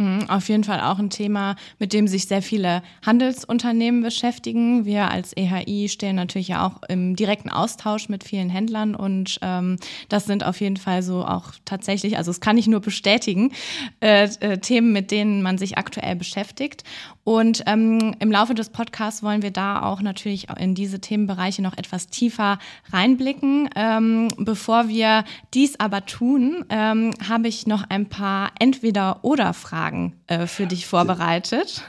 Mhm, 0.00 0.30
auf 0.30 0.48
jeden 0.48 0.64
Fall 0.64 0.80
auch 0.80 0.98
ein 0.98 1.10
Thema, 1.10 1.56
mit 1.78 1.92
dem 1.92 2.08
sich 2.08 2.26
sehr 2.26 2.40
viele 2.40 2.82
Handelsunternehmen 3.04 4.02
beschäftigen. 4.02 4.86
Wir 4.86 5.10
als 5.10 5.36
EHI 5.36 5.90
stehen 5.90 6.16
natürlich 6.16 6.48
ja 6.48 6.66
auch 6.66 6.80
im 6.88 7.16
direkten 7.16 7.50
Austausch 7.50 8.08
mit 8.08 8.24
vielen 8.24 8.48
Händlern 8.48 8.94
und 8.94 9.38
ähm, 9.42 9.76
das 10.08 10.24
sind 10.24 10.42
auf 10.42 10.58
jeden 10.62 10.78
Fall 10.78 11.02
so 11.02 11.26
auch 11.26 11.52
tatsächlich, 11.66 12.16
also 12.16 12.30
das 12.30 12.40
kann 12.40 12.56
ich 12.56 12.66
nur 12.66 12.80
bestätigen, 12.80 13.52
äh, 14.00 14.24
äh, 14.40 14.56
Themen, 14.56 14.92
mit 14.92 15.10
denen 15.10 15.42
man 15.42 15.58
sich 15.58 15.76
aktuell 15.76 16.16
beschäftigt. 16.16 16.82
Und 17.30 17.62
ähm, 17.66 18.16
im 18.18 18.32
Laufe 18.32 18.54
des 18.54 18.70
Podcasts 18.70 19.22
wollen 19.22 19.42
wir 19.42 19.52
da 19.52 19.82
auch 19.82 20.02
natürlich 20.02 20.48
in 20.58 20.74
diese 20.74 21.00
Themenbereiche 21.00 21.62
noch 21.62 21.78
etwas 21.78 22.08
tiefer 22.08 22.58
reinblicken. 22.92 23.70
Ähm, 23.76 24.26
bevor 24.36 24.88
wir 24.88 25.22
dies 25.54 25.78
aber 25.78 26.06
tun, 26.06 26.64
ähm, 26.70 27.12
habe 27.28 27.46
ich 27.46 27.68
noch 27.68 27.84
ein 27.88 28.06
paar 28.06 28.50
Entweder-Oder-Fragen 28.58 29.70
Fragen 29.70 30.14
äh, 30.26 30.48
für 30.48 30.66
dich 30.66 30.86
vorbereitet. 30.86 31.84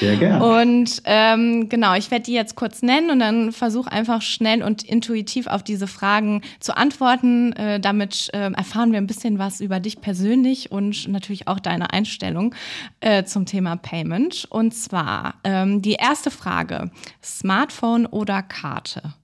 Sehr 0.00 0.16
gerne. 0.16 0.44
Und 0.60 1.02
ähm, 1.04 1.68
genau, 1.68 1.94
ich 1.94 2.10
werde 2.10 2.24
die 2.24 2.32
jetzt 2.32 2.56
kurz 2.56 2.82
nennen 2.82 3.10
und 3.10 3.20
dann 3.20 3.52
versuche 3.52 3.92
einfach 3.92 4.22
schnell 4.22 4.62
und 4.62 4.82
intuitiv 4.82 5.46
auf 5.46 5.62
diese 5.62 5.86
Fragen 5.86 6.42
zu 6.58 6.76
antworten. 6.76 7.52
Äh, 7.52 7.78
damit 7.80 8.30
äh, 8.32 8.50
erfahren 8.50 8.90
wir 8.90 8.98
ein 8.98 9.06
bisschen 9.06 9.38
was 9.38 9.60
über 9.60 9.78
dich 9.78 10.00
persönlich 10.00 10.72
und 10.72 11.06
natürlich 11.08 11.46
auch 11.46 11.60
deine 11.60 11.92
Einstellung 11.92 12.54
äh, 13.00 13.24
zum 13.24 13.46
Thema 13.46 13.76
Payment. 13.76 14.46
Und 14.50 14.71
zwar 14.72 15.34
ähm, 15.44 15.82
die 15.82 15.94
erste 15.94 16.30
Frage: 16.30 16.90
Smartphone 17.22 18.06
oder 18.06 18.42
Karte? 18.42 19.14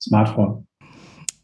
Smartphone. 0.00 0.66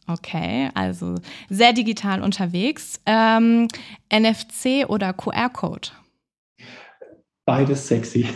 Okay, 0.08 0.70
also 0.74 1.16
sehr 1.48 1.72
digital 1.72 2.22
unterwegs. 2.22 3.00
Ähm, 3.06 3.66
NFC 4.08 4.88
oder 4.88 5.12
QR-Code? 5.12 5.88
Beides 7.46 7.86
sexy. 7.86 8.28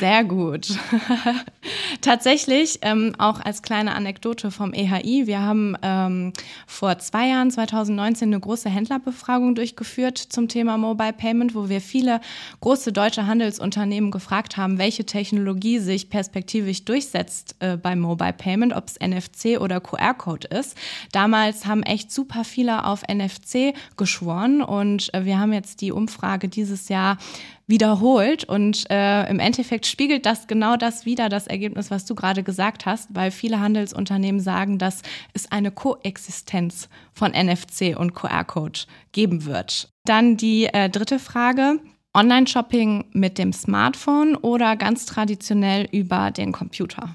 Sehr 0.00 0.24
gut. 0.24 0.68
Tatsächlich, 2.00 2.78
ähm, 2.80 3.12
auch 3.18 3.40
als 3.40 3.60
kleine 3.60 3.94
Anekdote 3.94 4.50
vom 4.50 4.72
EHI, 4.72 5.26
wir 5.26 5.42
haben 5.42 5.76
ähm, 5.82 6.32
vor 6.66 6.98
zwei 6.98 7.28
Jahren, 7.28 7.50
2019, 7.50 8.28
eine 8.28 8.40
große 8.40 8.70
Händlerbefragung 8.70 9.54
durchgeführt 9.54 10.16
zum 10.18 10.48
Thema 10.48 10.78
Mobile 10.78 11.12
Payment, 11.12 11.54
wo 11.54 11.68
wir 11.68 11.82
viele 11.82 12.20
große 12.60 12.90
deutsche 12.90 13.26
Handelsunternehmen 13.26 14.10
gefragt 14.10 14.56
haben, 14.56 14.78
welche 14.78 15.04
Technologie 15.04 15.78
sich 15.78 16.08
perspektivisch 16.08 16.86
durchsetzt 16.86 17.56
äh, 17.60 17.76
beim 17.76 18.00
Mobile 18.00 18.32
Payment, 18.32 18.74
ob 18.74 18.88
es 18.88 18.98
NFC 18.98 19.60
oder 19.60 19.80
QR-Code 19.80 20.48
ist. 20.48 20.76
Damals 21.12 21.66
haben 21.66 21.82
echt 21.82 22.10
super 22.10 22.44
viele 22.44 22.86
auf 22.86 23.02
NFC 23.02 23.74
geschworen 23.98 24.62
und 24.62 25.12
äh, 25.12 25.26
wir 25.26 25.38
haben 25.38 25.52
jetzt 25.52 25.82
die 25.82 25.92
Umfrage 25.92 26.48
dieses 26.48 26.88
Jahr 26.88 27.18
wiederholt. 27.66 28.44
Und 28.44 28.88
äh, 28.90 29.28
im 29.28 29.38
Endeffekt 29.38 29.86
spiegelt 29.86 30.26
das 30.26 30.46
genau 30.46 30.76
das 30.76 31.06
wieder, 31.06 31.28
das 31.28 31.46
Ergebnis, 31.46 31.90
was 31.90 32.04
du 32.04 32.14
gerade 32.14 32.42
gesagt 32.42 32.86
hast, 32.86 33.14
weil 33.14 33.30
viele 33.30 33.60
Handelsunternehmen 33.60 34.40
sagen, 34.40 34.78
dass 34.78 35.02
es 35.32 35.50
eine 35.50 35.70
Koexistenz 35.70 36.88
von 37.12 37.32
NFC 37.32 37.96
und 37.96 38.14
QR-Code 38.14 38.80
geben 39.12 39.44
wird. 39.44 39.90
Dann 40.04 40.36
die 40.36 40.66
äh, 40.66 40.88
dritte 40.88 41.18
Frage. 41.18 41.80
Online-Shopping 42.14 43.10
mit 43.12 43.36
dem 43.36 43.52
Smartphone 43.52 44.36
oder 44.36 44.76
ganz 44.76 45.04
traditionell 45.04 45.86
über 45.92 46.30
den 46.30 46.50
Computer? 46.50 47.12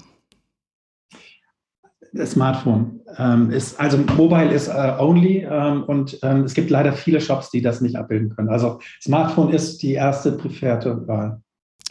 Smartphone 2.24 3.00
ähm, 3.18 3.50
ist, 3.50 3.78
also 3.80 3.98
Mobile 4.16 4.52
ist 4.52 4.68
uh, 4.68 4.98
only 4.98 5.46
ähm, 5.50 5.84
und 5.84 6.18
ähm, 6.22 6.44
es 6.44 6.54
gibt 6.54 6.70
leider 6.70 6.92
viele 6.92 7.20
Shops, 7.20 7.50
die 7.50 7.62
das 7.62 7.80
nicht 7.80 7.96
abbilden 7.96 8.34
können. 8.34 8.48
Also 8.48 8.80
Smartphone 9.00 9.52
ist 9.52 9.82
die 9.82 9.94
erste 9.94 10.32
präferierte 10.32 11.06
Wahl. 11.08 11.40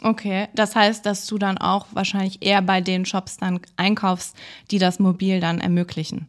Okay, 0.04 0.48
das 0.54 0.74
heißt, 0.74 1.06
dass 1.06 1.26
du 1.26 1.38
dann 1.38 1.58
auch 1.58 1.86
wahrscheinlich 1.92 2.44
eher 2.44 2.60
bei 2.62 2.80
den 2.80 3.04
Shops 3.04 3.36
dann 3.36 3.60
einkaufst, 3.76 4.36
die 4.70 4.78
das 4.78 4.98
mobil 4.98 5.38
dann 5.40 5.60
ermöglichen. 5.60 6.28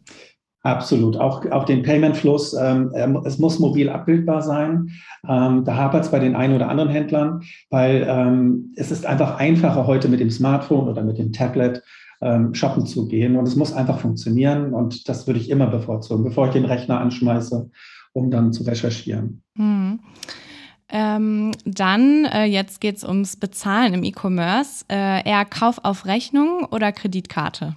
Absolut. 0.62 1.18
Auch, 1.18 1.44
auch 1.50 1.64
den 1.64 1.82
Payment-Fluss, 1.82 2.54
ähm, 2.54 2.90
es 3.26 3.38
muss 3.38 3.58
mobil 3.58 3.90
abbildbar 3.90 4.40
sein. 4.40 4.90
Ähm, 5.28 5.62
da 5.64 5.76
hapert 5.76 6.04
es 6.04 6.10
bei 6.10 6.18
den 6.18 6.34
einen 6.34 6.54
oder 6.54 6.70
anderen 6.70 6.88
Händlern, 6.88 7.42
weil 7.68 8.06
ähm, 8.08 8.72
es 8.76 8.90
ist 8.90 9.04
einfach 9.04 9.38
einfacher 9.38 9.86
heute 9.86 10.08
mit 10.08 10.20
dem 10.20 10.30
Smartphone 10.30 10.88
oder 10.88 11.02
mit 11.02 11.18
dem 11.18 11.32
Tablet 11.32 11.82
ähm, 12.20 12.54
shoppen 12.54 12.86
zu 12.86 13.08
gehen. 13.08 13.36
Und 13.36 13.46
es 13.46 13.56
muss 13.56 13.72
einfach 13.72 13.98
funktionieren. 13.98 14.72
Und 14.72 15.08
das 15.08 15.26
würde 15.26 15.40
ich 15.40 15.50
immer 15.50 15.66
bevorzugen, 15.66 16.24
bevor 16.24 16.46
ich 16.46 16.52
den 16.52 16.64
Rechner 16.64 17.00
anschmeiße, 17.00 17.70
um 18.12 18.30
dann 18.30 18.52
zu 18.52 18.64
recherchieren. 18.64 19.42
Mhm. 19.54 20.00
Ähm, 20.88 21.52
dann, 21.64 22.26
äh, 22.26 22.44
jetzt 22.44 22.80
geht 22.80 22.96
es 22.96 23.04
ums 23.04 23.36
Bezahlen 23.36 23.94
im 23.94 24.04
E-Commerce. 24.04 24.84
Äh, 24.88 25.28
eher 25.28 25.44
Kauf 25.44 25.80
auf 25.82 26.06
Rechnung 26.06 26.66
oder 26.70 26.92
Kreditkarte? 26.92 27.74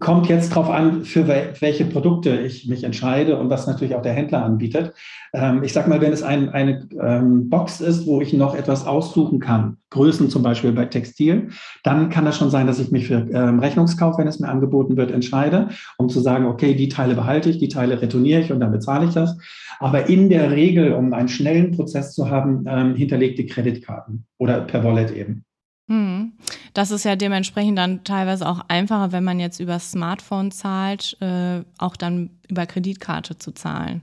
Kommt 0.00 0.28
jetzt 0.28 0.50
darauf 0.50 0.70
an, 0.70 1.04
für 1.04 1.28
welche 1.28 1.84
Produkte 1.84 2.38
ich 2.40 2.68
mich 2.68 2.84
entscheide 2.84 3.36
und 3.36 3.50
was 3.50 3.66
natürlich 3.66 3.94
auch 3.94 4.02
der 4.02 4.12
Händler 4.12 4.44
anbietet. 4.44 4.94
Ähm, 5.32 5.62
ich 5.62 5.72
sage 5.72 5.88
mal, 5.88 6.00
wenn 6.00 6.12
es 6.12 6.22
ein, 6.22 6.48
eine 6.48 6.88
ähm, 7.00 7.50
Box 7.50 7.80
ist, 7.80 8.06
wo 8.06 8.20
ich 8.20 8.32
noch 8.32 8.54
etwas 8.54 8.86
aussuchen 8.86 9.40
kann, 9.40 9.78
Größen 9.90 10.30
zum 10.30 10.42
Beispiel 10.42 10.72
bei 10.72 10.86
Textil, 10.86 11.50
dann 11.82 12.08
kann 12.08 12.24
das 12.24 12.36
schon 12.36 12.50
sein, 12.50 12.66
dass 12.66 12.78
ich 12.78 12.90
mich 12.90 13.06
für 13.06 13.26
ähm, 13.32 13.58
Rechnungskauf, 13.58 14.18
wenn 14.18 14.26
es 14.26 14.40
mir 14.40 14.48
angeboten 14.48 14.96
wird, 14.96 15.10
entscheide, 15.10 15.68
um 15.98 16.08
zu 16.08 16.20
sagen, 16.20 16.46
okay, 16.46 16.74
die 16.74 16.88
Teile 16.88 17.14
behalte 17.14 17.50
ich, 17.50 17.58
die 17.58 17.68
Teile 17.68 18.00
retourniere 18.00 18.40
ich 18.40 18.52
und 18.52 18.60
dann 18.60 18.72
bezahle 18.72 19.06
ich 19.06 19.14
das. 19.14 19.36
Aber 19.80 20.08
in 20.08 20.28
der 20.28 20.50
Regel, 20.50 20.92
um 20.92 21.12
einen 21.12 21.28
schnellen 21.28 21.72
Prozess 21.72 22.14
zu 22.14 22.30
haben, 22.30 22.94
hinterlegte 22.94 23.44
Kreditkarten 23.44 24.26
oder 24.38 24.60
per 24.60 24.84
Wallet 24.84 25.10
eben. 25.10 25.44
Hm. 25.88 26.32
Das 26.72 26.90
ist 26.90 27.04
ja 27.04 27.14
dementsprechend 27.14 27.78
dann 27.78 28.04
teilweise 28.04 28.48
auch 28.48 28.60
einfacher, 28.68 29.12
wenn 29.12 29.24
man 29.24 29.38
jetzt 29.38 29.60
über 29.60 29.78
Smartphone 29.78 30.50
zahlt, 30.50 31.16
äh, 31.20 31.62
auch 31.78 31.96
dann 31.96 32.30
über 32.48 32.66
Kreditkarte 32.66 33.36
zu 33.36 33.52
zahlen. 33.52 34.02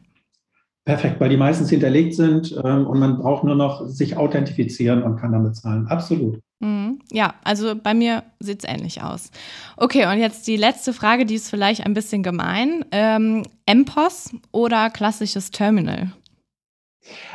Perfekt, 0.86 1.20
weil 1.20 1.30
die 1.30 1.38
meistens 1.38 1.70
hinterlegt 1.70 2.16
sind 2.16 2.56
ähm, 2.64 2.88
und 2.88 3.00
man 3.00 3.18
braucht 3.20 3.44
nur 3.44 3.56
noch 3.56 3.88
sich 3.88 4.18
authentifizieren 4.18 5.04
und 5.04 5.18
kann 5.18 5.32
damit 5.32 5.56
zahlen. 5.56 5.88
Absolut. 5.88 6.40
Mhm. 6.60 7.00
Ja, 7.12 7.36
also 7.44 7.76
bei 7.76 7.94
mir 7.94 8.24
sieht 8.40 8.64
es 8.64 8.70
ähnlich 8.70 9.02
aus. 9.02 9.32
Okay, 9.78 10.06
und 10.06 10.20
jetzt 10.20 10.48
die 10.48 10.58
letzte 10.58 10.94
Frage, 10.94 11.26
die 11.26 11.36
ist 11.36 11.50
vielleicht 11.50 11.86
ein 11.86 11.94
bisschen 11.94 12.24
gemein. 12.24 12.86
Ähm, 12.92 13.44
MPOS 13.68 14.32
oder 14.52 14.90
klassisches 14.90 15.52
Terminal? 15.52 16.12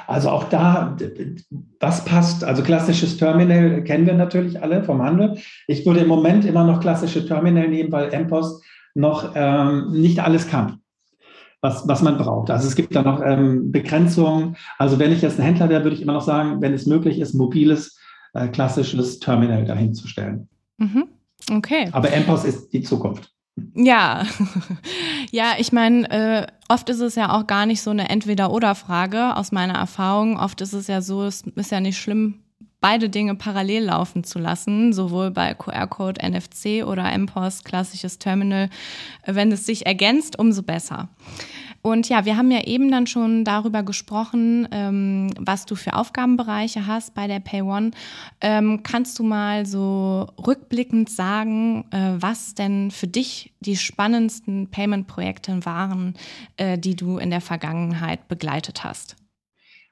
Also 0.06 0.30
auch 0.30 0.44
da, 0.44 0.96
was 1.80 2.04
passt? 2.04 2.44
Also 2.44 2.62
klassisches 2.62 3.16
Terminal 3.16 3.82
kennen 3.84 4.06
wir 4.06 4.14
natürlich 4.14 4.62
alle 4.62 4.84
vom 4.84 5.02
Handel. 5.02 5.38
Ich 5.66 5.84
würde 5.84 6.00
im 6.00 6.08
Moment 6.08 6.44
immer 6.44 6.64
noch 6.64 6.80
klassische 6.80 7.26
Terminal 7.26 7.68
nehmen, 7.68 7.90
weil 7.90 8.16
MPOS 8.16 8.62
noch 8.94 9.32
ähm, 9.34 9.90
nicht 9.92 10.20
alles 10.20 10.48
kann, 10.48 10.80
was, 11.60 11.86
was 11.88 12.02
man 12.02 12.16
braucht. 12.16 12.50
Also 12.50 12.68
es 12.68 12.76
gibt 12.76 12.94
da 12.94 13.02
noch 13.02 13.20
ähm, 13.22 13.72
Begrenzungen. 13.72 14.56
Also 14.78 14.98
wenn 14.98 15.12
ich 15.12 15.22
jetzt 15.22 15.38
ein 15.38 15.44
Händler 15.44 15.68
wäre, 15.68 15.84
würde 15.84 15.96
ich 15.96 16.02
immer 16.02 16.14
noch 16.14 16.22
sagen, 16.22 16.62
wenn 16.62 16.72
es 16.72 16.86
möglich 16.86 17.18
ist, 17.18 17.34
mobiles, 17.34 17.98
äh, 18.34 18.48
klassisches 18.48 19.18
Terminal 19.18 19.64
dahin 19.64 19.94
zu 19.94 20.06
stellen. 20.08 20.48
Mhm. 20.78 21.08
Okay. 21.50 21.88
Aber 21.92 22.08
MPOS 22.08 22.44
ist 22.44 22.72
die 22.72 22.82
Zukunft. 22.82 23.35
Ja, 23.74 24.26
ja, 25.30 25.54
ich 25.58 25.72
meine, 25.72 26.10
äh, 26.10 26.46
oft 26.68 26.88
ist 26.90 27.00
es 27.00 27.14
ja 27.14 27.32
auch 27.32 27.46
gar 27.46 27.66
nicht 27.66 27.80
so 27.80 27.90
eine 27.90 28.08
Entweder-Oder-Frage 28.10 29.36
aus 29.36 29.50
meiner 29.50 29.74
Erfahrung. 29.74 30.38
Oft 30.38 30.60
ist 30.60 30.74
es 30.74 30.86
ja 30.88 31.00
so, 31.00 31.24
es 31.24 31.42
ist 31.42 31.70
ja 31.70 31.80
nicht 31.80 31.98
schlimm, 31.98 32.42
beide 32.80 33.08
Dinge 33.08 33.34
parallel 33.34 33.84
laufen 33.84 34.24
zu 34.24 34.38
lassen, 34.38 34.92
sowohl 34.92 35.30
bei 35.30 35.54
QR-Code, 35.54 36.20
NFC 36.22 36.84
oder 36.86 37.16
MPOS, 37.16 37.64
klassisches 37.64 38.18
Terminal. 38.18 38.68
Wenn 39.24 39.50
es 39.50 39.64
sich 39.64 39.86
ergänzt, 39.86 40.38
umso 40.38 40.62
besser. 40.62 41.08
Und 41.86 42.08
ja, 42.08 42.24
wir 42.24 42.36
haben 42.36 42.50
ja 42.50 42.64
eben 42.64 42.90
dann 42.90 43.06
schon 43.06 43.44
darüber 43.44 43.84
gesprochen, 43.84 44.66
ähm, 44.72 45.30
was 45.38 45.66
du 45.66 45.76
für 45.76 45.94
Aufgabenbereiche 45.94 46.88
hast 46.88 47.14
bei 47.14 47.28
der 47.28 47.38
PayOne. 47.38 47.92
Ähm, 48.40 48.82
kannst 48.82 49.20
du 49.20 49.22
mal 49.22 49.66
so 49.66 50.26
rückblickend 50.44 51.08
sagen, 51.08 51.84
äh, 51.92 52.14
was 52.18 52.56
denn 52.56 52.90
für 52.90 53.06
dich 53.06 53.52
die 53.60 53.76
spannendsten 53.76 54.68
Payment-Projekte 54.68 55.64
waren, 55.64 56.14
äh, 56.56 56.76
die 56.76 56.96
du 56.96 57.18
in 57.18 57.30
der 57.30 57.40
Vergangenheit 57.40 58.26
begleitet 58.26 58.82
hast? 58.82 59.14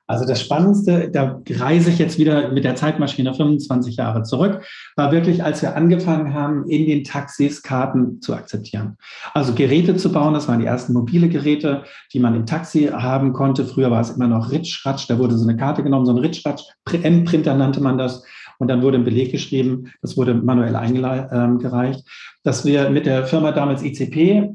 Also 0.07 0.27
das 0.27 0.41
Spannendste, 0.41 1.11
da 1.11 1.41
reise 1.49 1.91
ich 1.91 1.99
jetzt 1.99 2.19
wieder 2.19 2.53
mit 2.53 2.65
der 2.65 2.77
Zeitmaschine 2.77 3.33
25 3.33 3.97
Jahre 3.97 4.23
zurück, 4.23 4.63
war 4.97 5.13
wirklich, 5.13 5.43
als 5.43 5.63
wir 5.63 5.77
angefangen 5.77 6.35
haben, 6.35 6.69
in 6.69 6.87
den 6.87 7.05
Taxis 7.05 7.63
Karten 7.63 8.21
zu 8.21 8.35
akzeptieren. 8.35 8.99
Also 9.33 9.55
Geräte 9.55 9.97
zu 9.97 10.13
bauen, 10.13 10.35
das 10.35 10.47
waren 10.47 10.61
die 10.61 10.67
ersten 10.67 10.93
mobile 10.93 11.29
Geräte, 11.29 11.85
die 12.13 12.21
man 12.21 12.35
im 12.35 12.45
Taxi 12.45 12.91
haben 12.93 13.33
konnte. 13.33 13.65
Früher 13.65 13.91
war 13.91 14.03
es 14.03 14.11
immer 14.11 14.29
noch 14.29 14.51
Ritschratsch, 14.51 15.09
da 15.09 15.19
wurde 15.19 15.39
so 15.39 15.49
eine 15.49 15.57
Karte 15.57 15.83
genommen, 15.83 16.05
so 16.05 16.13
ein 16.13 16.19
Ritschratsch, 16.19 16.65
M-Printer 16.93 17.55
nannte 17.55 17.81
man 17.81 17.97
das. 17.97 18.25
Und 18.59 18.69
dann 18.69 18.83
wurde 18.83 18.99
ein 18.99 19.05
Beleg 19.05 19.33
geschrieben, 19.33 19.91
das 20.01 20.17
wurde 20.17 20.35
manuell 20.35 20.77
eingereicht, 20.77 22.01
ähm, 22.01 22.05
dass 22.45 22.65
wir 22.65 22.91
mit 22.91 23.07
der 23.07 23.27
Firma 23.27 23.53
damals 23.53 23.83
ICP 23.83 24.55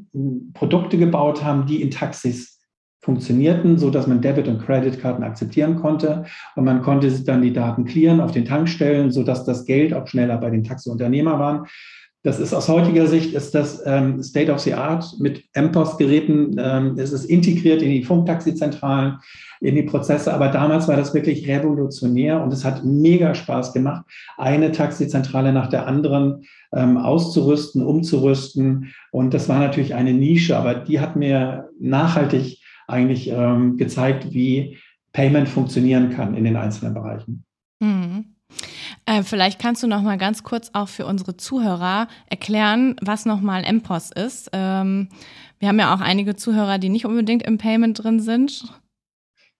Produkte 0.54 0.96
gebaut 0.96 1.44
haben, 1.44 1.66
die 1.66 1.82
in 1.82 1.90
Taxis 1.90 2.59
funktionierten, 3.00 3.78
so 3.78 3.90
dass 3.90 4.06
man 4.06 4.20
Debit- 4.20 4.48
und 4.48 4.64
Creditkarten 4.64 5.24
akzeptieren 5.24 5.76
konnte. 5.76 6.24
Und 6.54 6.64
man 6.64 6.82
konnte 6.82 7.10
dann 7.24 7.42
die 7.42 7.52
Daten 7.52 7.84
clearen 7.84 8.20
auf 8.20 8.32
den 8.32 8.44
Tankstellen, 8.44 9.10
so 9.10 9.22
dass 9.22 9.44
das 9.44 9.64
Geld 9.64 9.94
auch 9.94 10.06
schneller 10.06 10.36
bei 10.36 10.50
den 10.50 10.64
Taxiunternehmer 10.64 11.38
waren. 11.38 11.66
Das 12.22 12.38
ist 12.38 12.52
aus 12.52 12.68
heutiger 12.68 13.06
Sicht 13.06 13.32
ist 13.32 13.54
das 13.54 13.82
ähm, 13.86 14.22
State 14.22 14.52
of 14.52 14.58
the 14.58 14.74
Art 14.74 15.16
mit 15.20 15.42
MPOS-Geräten. 15.54 16.54
Ähm, 16.58 16.98
es 16.98 17.12
ist 17.12 17.24
integriert 17.24 17.80
in 17.80 17.88
die 17.88 18.02
Funktaxizentralen, 18.02 19.20
in 19.62 19.74
die 19.74 19.84
Prozesse. 19.84 20.34
Aber 20.34 20.48
damals 20.48 20.86
war 20.86 20.96
das 20.96 21.14
wirklich 21.14 21.48
revolutionär 21.48 22.42
und 22.42 22.52
es 22.52 22.62
hat 22.62 22.84
mega 22.84 23.34
Spaß 23.34 23.72
gemacht, 23.72 24.04
eine 24.36 24.70
Taxizentrale 24.70 25.54
nach 25.54 25.68
der 25.68 25.86
anderen 25.86 26.42
ähm, 26.74 26.98
auszurüsten, 26.98 27.82
umzurüsten. 27.82 28.92
Und 29.12 29.32
das 29.32 29.48
war 29.48 29.58
natürlich 29.58 29.94
eine 29.94 30.12
Nische, 30.12 30.58
aber 30.58 30.74
die 30.74 31.00
hat 31.00 31.16
mir 31.16 31.70
nachhaltig 31.80 32.59
eigentlich 32.90 33.28
ähm, 33.28 33.76
gezeigt, 33.76 34.32
wie 34.32 34.78
Payment 35.12 35.48
funktionieren 35.48 36.10
kann 36.10 36.34
in 36.34 36.44
den 36.44 36.56
einzelnen 36.56 36.94
Bereichen. 36.94 37.44
Mhm. 37.80 38.36
Äh, 39.06 39.22
vielleicht 39.22 39.58
kannst 39.60 39.82
du 39.82 39.86
noch 39.86 40.02
mal 40.02 40.18
ganz 40.18 40.42
kurz 40.42 40.70
auch 40.72 40.88
für 40.88 41.06
unsere 41.06 41.36
Zuhörer 41.36 42.08
erklären, 42.26 42.96
was 43.00 43.26
noch 43.26 43.40
mal 43.40 43.64
MPOS 43.70 44.10
ist. 44.10 44.50
Ähm, 44.52 45.08
wir 45.58 45.68
haben 45.68 45.78
ja 45.78 45.94
auch 45.94 46.00
einige 46.00 46.36
Zuhörer, 46.36 46.78
die 46.78 46.88
nicht 46.88 47.06
unbedingt 47.06 47.42
im 47.42 47.58
Payment 47.58 48.02
drin 48.02 48.20
sind. 48.20 48.64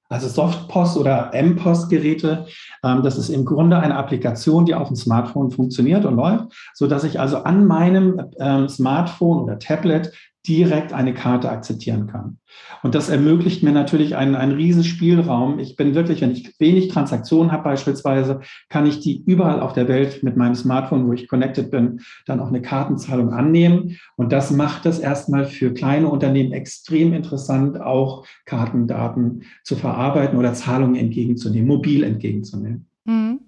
Also 0.09 0.27
Softpost 0.27 0.97
oder 0.97 1.31
MPOS-Geräte, 1.33 2.47
ähm, 2.83 3.03
das 3.05 3.17
ist 3.17 3.29
im 3.29 3.45
Grunde 3.45 3.79
eine 3.79 3.95
Applikation, 3.95 4.67
die 4.67 4.75
auf 4.75 4.89
dem 4.89 4.97
Smartphone 4.97 5.53
funktioniert 5.53 6.05
und 6.05 6.17
läuft, 6.17 6.53
so 6.75 6.89
dass 6.89 7.05
ich 7.05 7.21
also 7.21 7.45
an 7.45 7.65
meinem 7.65 8.21
ähm, 8.41 8.69
Smartphone 8.69 9.45
oder 9.45 9.61
Tablet 9.61 10.13
direkt 10.49 10.93
eine 10.93 11.13
Karte 11.13 11.51
akzeptieren 11.51 12.07
kann. 12.07 12.39
Und 12.83 12.95
das 12.95 13.09
ermöglicht 13.09 13.63
mir 13.63 13.73
natürlich 13.73 14.17
einen, 14.17 14.35
einen 14.35 14.53
riesen 14.53 14.85
Spielraum. 14.85 15.59
Ich 15.59 15.77
bin 15.77 15.95
wirklich, 15.95 16.23
wenn 16.23 16.33
ich 16.33 16.59
wenig 16.59 16.89
Transaktionen 16.89 17.53
habe 17.53 17.65
beispielsweise, 17.65 18.41
kann 18.69 18.87
ich 18.87 19.01
die 19.01 19.23
überall 19.25 19.61
auf 19.61 19.75
der 19.75 19.87
Welt 19.87 20.23
mit 20.23 20.37
meinem 20.37 20.55
Smartphone, 20.55 21.07
wo 21.07 21.13
ich 21.13 21.29
connected 21.29 21.71
bin, 21.71 22.01
dann 22.27 22.41
auch 22.41 22.49
eine 22.49 22.63
Kartenzahlung 22.63 23.33
annehmen. 23.33 23.99
Und 24.17 24.33
das 24.33 24.51
macht 24.51 24.87
es 24.87 24.99
erstmal 24.99 25.45
für 25.45 25.75
kleine 25.75 26.09
Unternehmen 26.09 26.53
extrem 26.53 27.13
interessant, 27.13 27.81
auch 27.81 28.27
Kartendaten 28.47 29.45
zu 29.63 29.77
verarbeiten 29.77 30.39
oder 30.39 30.55
Zahlungen 30.55 30.97
entgegenzunehmen, 30.97 31.69
mobil 31.69 32.03
entgegenzunehmen. 32.03 32.87
Mhm. 33.05 33.41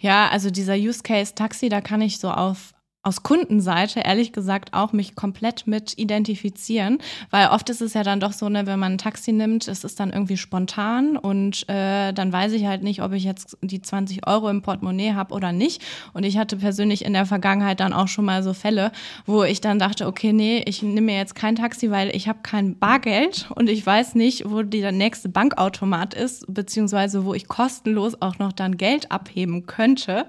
Ja, 0.00 0.28
also 0.28 0.50
dieser 0.50 0.74
Use 0.74 1.02
Case 1.02 1.34
Taxi, 1.34 1.68
da 1.68 1.80
kann 1.80 2.02
ich 2.02 2.18
so 2.18 2.30
auf 2.30 2.74
aus 3.06 3.22
Kundenseite 3.22 4.00
ehrlich 4.00 4.32
gesagt 4.32 4.74
auch 4.74 4.92
mich 4.92 5.14
komplett 5.14 5.68
mit 5.68 5.96
identifizieren, 5.96 6.98
weil 7.30 7.48
oft 7.48 7.70
ist 7.70 7.80
es 7.80 7.94
ja 7.94 8.02
dann 8.02 8.18
doch 8.18 8.32
so, 8.32 8.48
ne, 8.48 8.66
wenn 8.66 8.80
man 8.80 8.94
ein 8.94 8.98
Taxi 8.98 9.30
nimmt, 9.30 9.68
es 9.68 9.84
ist 9.84 10.00
dann 10.00 10.12
irgendwie 10.12 10.36
spontan 10.36 11.16
und 11.16 11.68
äh, 11.68 12.12
dann 12.12 12.32
weiß 12.32 12.52
ich 12.52 12.66
halt 12.66 12.82
nicht, 12.82 13.02
ob 13.02 13.12
ich 13.12 13.22
jetzt 13.22 13.56
die 13.62 13.80
20 13.80 14.26
Euro 14.26 14.50
im 14.50 14.60
Portemonnaie 14.60 15.12
habe 15.12 15.32
oder 15.34 15.52
nicht. 15.52 15.82
Und 16.14 16.24
ich 16.24 16.36
hatte 16.36 16.56
persönlich 16.56 17.04
in 17.04 17.12
der 17.12 17.26
Vergangenheit 17.26 17.78
dann 17.78 17.92
auch 17.92 18.08
schon 18.08 18.24
mal 18.24 18.42
so 18.42 18.52
Fälle, 18.54 18.90
wo 19.24 19.44
ich 19.44 19.60
dann 19.60 19.78
dachte, 19.78 20.08
okay, 20.08 20.32
nee, 20.32 20.64
ich 20.66 20.82
nehme 20.82 21.02
mir 21.02 21.16
jetzt 21.16 21.36
kein 21.36 21.54
Taxi, 21.54 21.92
weil 21.92 22.14
ich 22.14 22.26
habe 22.26 22.40
kein 22.42 22.76
Bargeld 22.76 23.46
und 23.54 23.68
ich 23.68 23.86
weiß 23.86 24.16
nicht, 24.16 24.50
wo 24.50 24.62
der 24.62 24.90
nächste 24.90 25.28
Bankautomat 25.28 26.12
ist, 26.14 26.44
beziehungsweise 26.52 27.24
wo 27.24 27.34
ich 27.34 27.46
kostenlos 27.46 28.20
auch 28.20 28.40
noch 28.40 28.52
dann 28.52 28.76
Geld 28.76 29.12
abheben 29.12 29.66
könnte. 29.66 30.26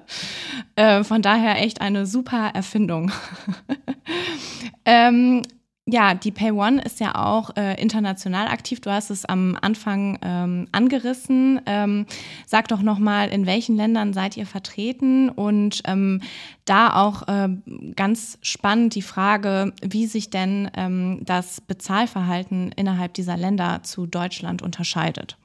Äh, 0.75 1.03
von 1.03 1.23
daher 1.23 1.59
echt 1.63 1.81
eine 1.81 2.05
super 2.05 2.51
Erfahrung 2.53 2.66
Erfindung. 2.67 3.11
ähm, 4.85 5.41
ja, 5.85 6.15
die 6.15 6.31
Pay 6.31 6.51
One 6.51 6.81
ist 6.81 6.99
ja 6.99 7.15
auch 7.15 7.55
äh, 7.55 7.81
international 7.81 8.49
aktiv. 8.49 8.81
Du 8.81 8.91
hast 8.91 9.09
es 9.09 9.23
am 9.23 9.57
Anfang 9.61 10.19
ähm, 10.21 10.67
angerissen. 10.73 11.61
Ähm, 11.65 12.05
sag 12.45 12.67
doch 12.67 12.81
nochmal, 12.81 13.29
in 13.29 13.45
welchen 13.45 13.77
Ländern 13.77 14.11
seid 14.11 14.35
ihr 14.35 14.45
vertreten? 14.45 15.29
Und 15.29 15.81
ähm, 15.85 16.21
da 16.65 16.93
auch 16.93 17.25
äh, 17.29 17.47
ganz 17.95 18.37
spannend 18.41 18.95
die 18.95 19.01
Frage, 19.01 19.71
wie 19.81 20.07
sich 20.07 20.29
denn 20.29 20.69
ähm, 20.75 21.21
das 21.23 21.61
Bezahlverhalten 21.61 22.73
innerhalb 22.75 23.13
dieser 23.13 23.37
Länder 23.37 23.79
zu 23.83 24.07
Deutschland 24.07 24.61
unterscheidet. 24.61 25.37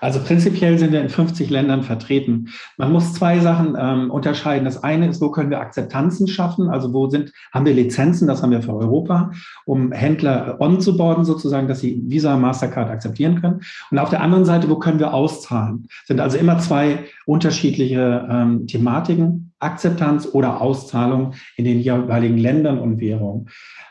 Also 0.00 0.20
prinzipiell 0.20 0.78
sind 0.78 0.92
wir 0.92 1.00
in 1.00 1.08
50 1.08 1.48
Ländern 1.48 1.82
vertreten. 1.82 2.48
Man 2.76 2.92
muss 2.92 3.14
zwei 3.14 3.38
Sachen 3.38 3.76
ähm, 3.78 4.10
unterscheiden. 4.10 4.64
Das 4.64 4.82
eine 4.82 5.08
ist, 5.08 5.20
wo 5.20 5.30
können 5.30 5.50
wir 5.50 5.60
Akzeptanzen 5.60 6.26
schaffen? 6.26 6.68
Also 6.68 6.92
wo 6.92 7.08
sind, 7.08 7.32
haben 7.52 7.64
wir 7.64 7.72
Lizenzen, 7.72 8.26
das 8.26 8.42
haben 8.42 8.50
wir 8.50 8.62
für 8.62 8.74
Europa, 8.74 9.30
um 9.64 9.92
Händler 9.92 10.56
onzuboarden 10.60 11.24
sozusagen, 11.24 11.68
dass 11.68 11.80
sie 11.80 12.02
Visa, 12.04 12.36
Mastercard 12.36 12.90
akzeptieren 12.90 13.40
können. 13.40 13.60
Und 13.90 13.98
auf 13.98 14.10
der 14.10 14.22
anderen 14.22 14.44
Seite, 14.44 14.68
wo 14.68 14.76
können 14.76 14.98
wir 14.98 15.14
auszahlen? 15.14 15.86
Sind 16.04 16.20
also 16.20 16.36
immer 16.36 16.58
zwei 16.58 17.04
unterschiedliche 17.24 18.26
ähm, 18.28 18.66
Thematiken, 18.66 19.51
Akzeptanz 19.62 20.28
oder 20.32 20.60
Auszahlung 20.60 21.34
in 21.56 21.64
den 21.64 21.80
jeweiligen 21.80 22.38
Ländern 22.38 22.78
und 22.78 23.00
Währungen. 23.00 23.48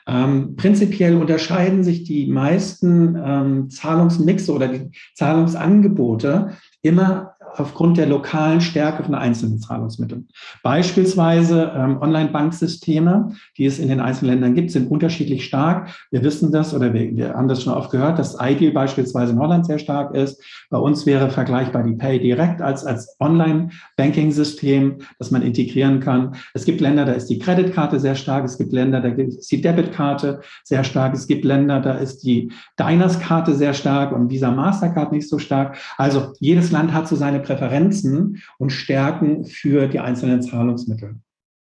Ähm, 0.07 0.55
prinzipiell 0.55 1.15
unterscheiden 1.15 1.83
sich 1.83 2.03
die 2.03 2.27
meisten 2.27 3.15
ähm, 3.23 3.69
Zahlungsmixe 3.69 4.51
oder 4.51 4.67
die 4.67 4.91
Zahlungsangebote 5.15 6.57
immer 6.81 7.35
aufgrund 7.57 7.97
der 7.97 8.07
lokalen 8.07 8.61
Stärke 8.61 9.03
von 9.03 9.15
einzelnen 9.15 9.59
Zahlungsmitteln. 9.59 10.27
Beispielsweise 10.63 11.71
ähm, 11.75 12.01
Online-Banksysteme, 12.01 13.33
die 13.57 13.65
es 13.65 13.79
in 13.79 13.87
den 13.87 13.99
einzelnen 13.99 14.31
Ländern 14.31 14.55
gibt, 14.55 14.71
sind 14.71 14.89
unterschiedlich 14.89 15.45
stark. 15.45 15.89
Wir 16.11 16.23
wissen 16.23 16.51
das 16.51 16.73
oder 16.73 16.93
wir, 16.93 17.15
wir 17.15 17.33
haben 17.33 17.47
das 17.47 17.63
schon 17.63 17.73
oft 17.73 17.91
gehört, 17.91 18.19
dass 18.19 18.37
Ideal 18.39 18.71
beispielsweise 18.71 19.33
in 19.33 19.39
Holland 19.39 19.65
sehr 19.65 19.79
stark 19.79 20.15
ist. 20.15 20.41
Bei 20.69 20.77
uns 20.77 21.05
wäre 21.05 21.29
vergleichbar 21.29 21.83
die 21.83 21.93
Pay 21.93 22.19
direkt 22.19 22.61
als, 22.61 22.85
als 22.85 23.17
Online-Banking-System, 23.19 24.99
das 25.19 25.31
man 25.31 25.41
integrieren 25.41 25.99
kann. 25.99 26.35
Es 26.53 26.65
gibt 26.65 26.81
Länder, 26.81 27.05
da 27.05 27.13
ist 27.13 27.27
die 27.27 27.39
Kreditkarte 27.39 27.99
sehr 27.99 28.15
stark. 28.15 28.45
Es 28.45 28.57
gibt 28.57 28.71
Länder, 28.71 29.01
da 29.01 29.09
ist 29.09 29.51
die 29.51 29.61
Debitkarte 29.61 30.41
sehr 30.63 30.83
stark. 30.83 31.13
Es 31.13 31.27
gibt 31.27 31.45
Länder, 31.45 31.79
da 31.79 31.93
ist 31.93 32.23
die 32.23 32.51
Diners-Karte 32.79 33.53
sehr 33.53 33.73
stark 33.73 34.11
und 34.11 34.29
Visa 34.29 34.51
Mastercard 34.51 35.11
nicht 35.11 35.27
so 35.27 35.37
stark. 35.37 35.77
Also 35.97 36.33
jedes 36.39 36.71
Land 36.71 36.93
hat 36.93 37.07
so 37.07 37.15
seine 37.15 37.40
Präferenzen 37.41 38.41
und 38.57 38.71
Stärken 38.71 39.45
für 39.45 39.87
die 39.87 39.99
einzelnen 39.99 40.41
Zahlungsmittel. 40.41 41.15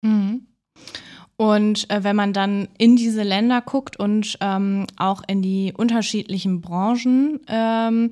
Mhm. 0.02 0.46
Und 1.36 1.88
äh, 1.88 2.04
wenn 2.04 2.16
man 2.16 2.34
dann 2.34 2.68
in 2.76 2.96
diese 2.96 3.22
Länder 3.22 3.62
guckt 3.62 3.98
und 3.98 4.36
ähm, 4.42 4.86
auch 4.98 5.22
in 5.26 5.40
die 5.40 5.72
unterschiedlichen 5.74 6.60
Branchen, 6.60 7.40
ähm, 7.48 8.10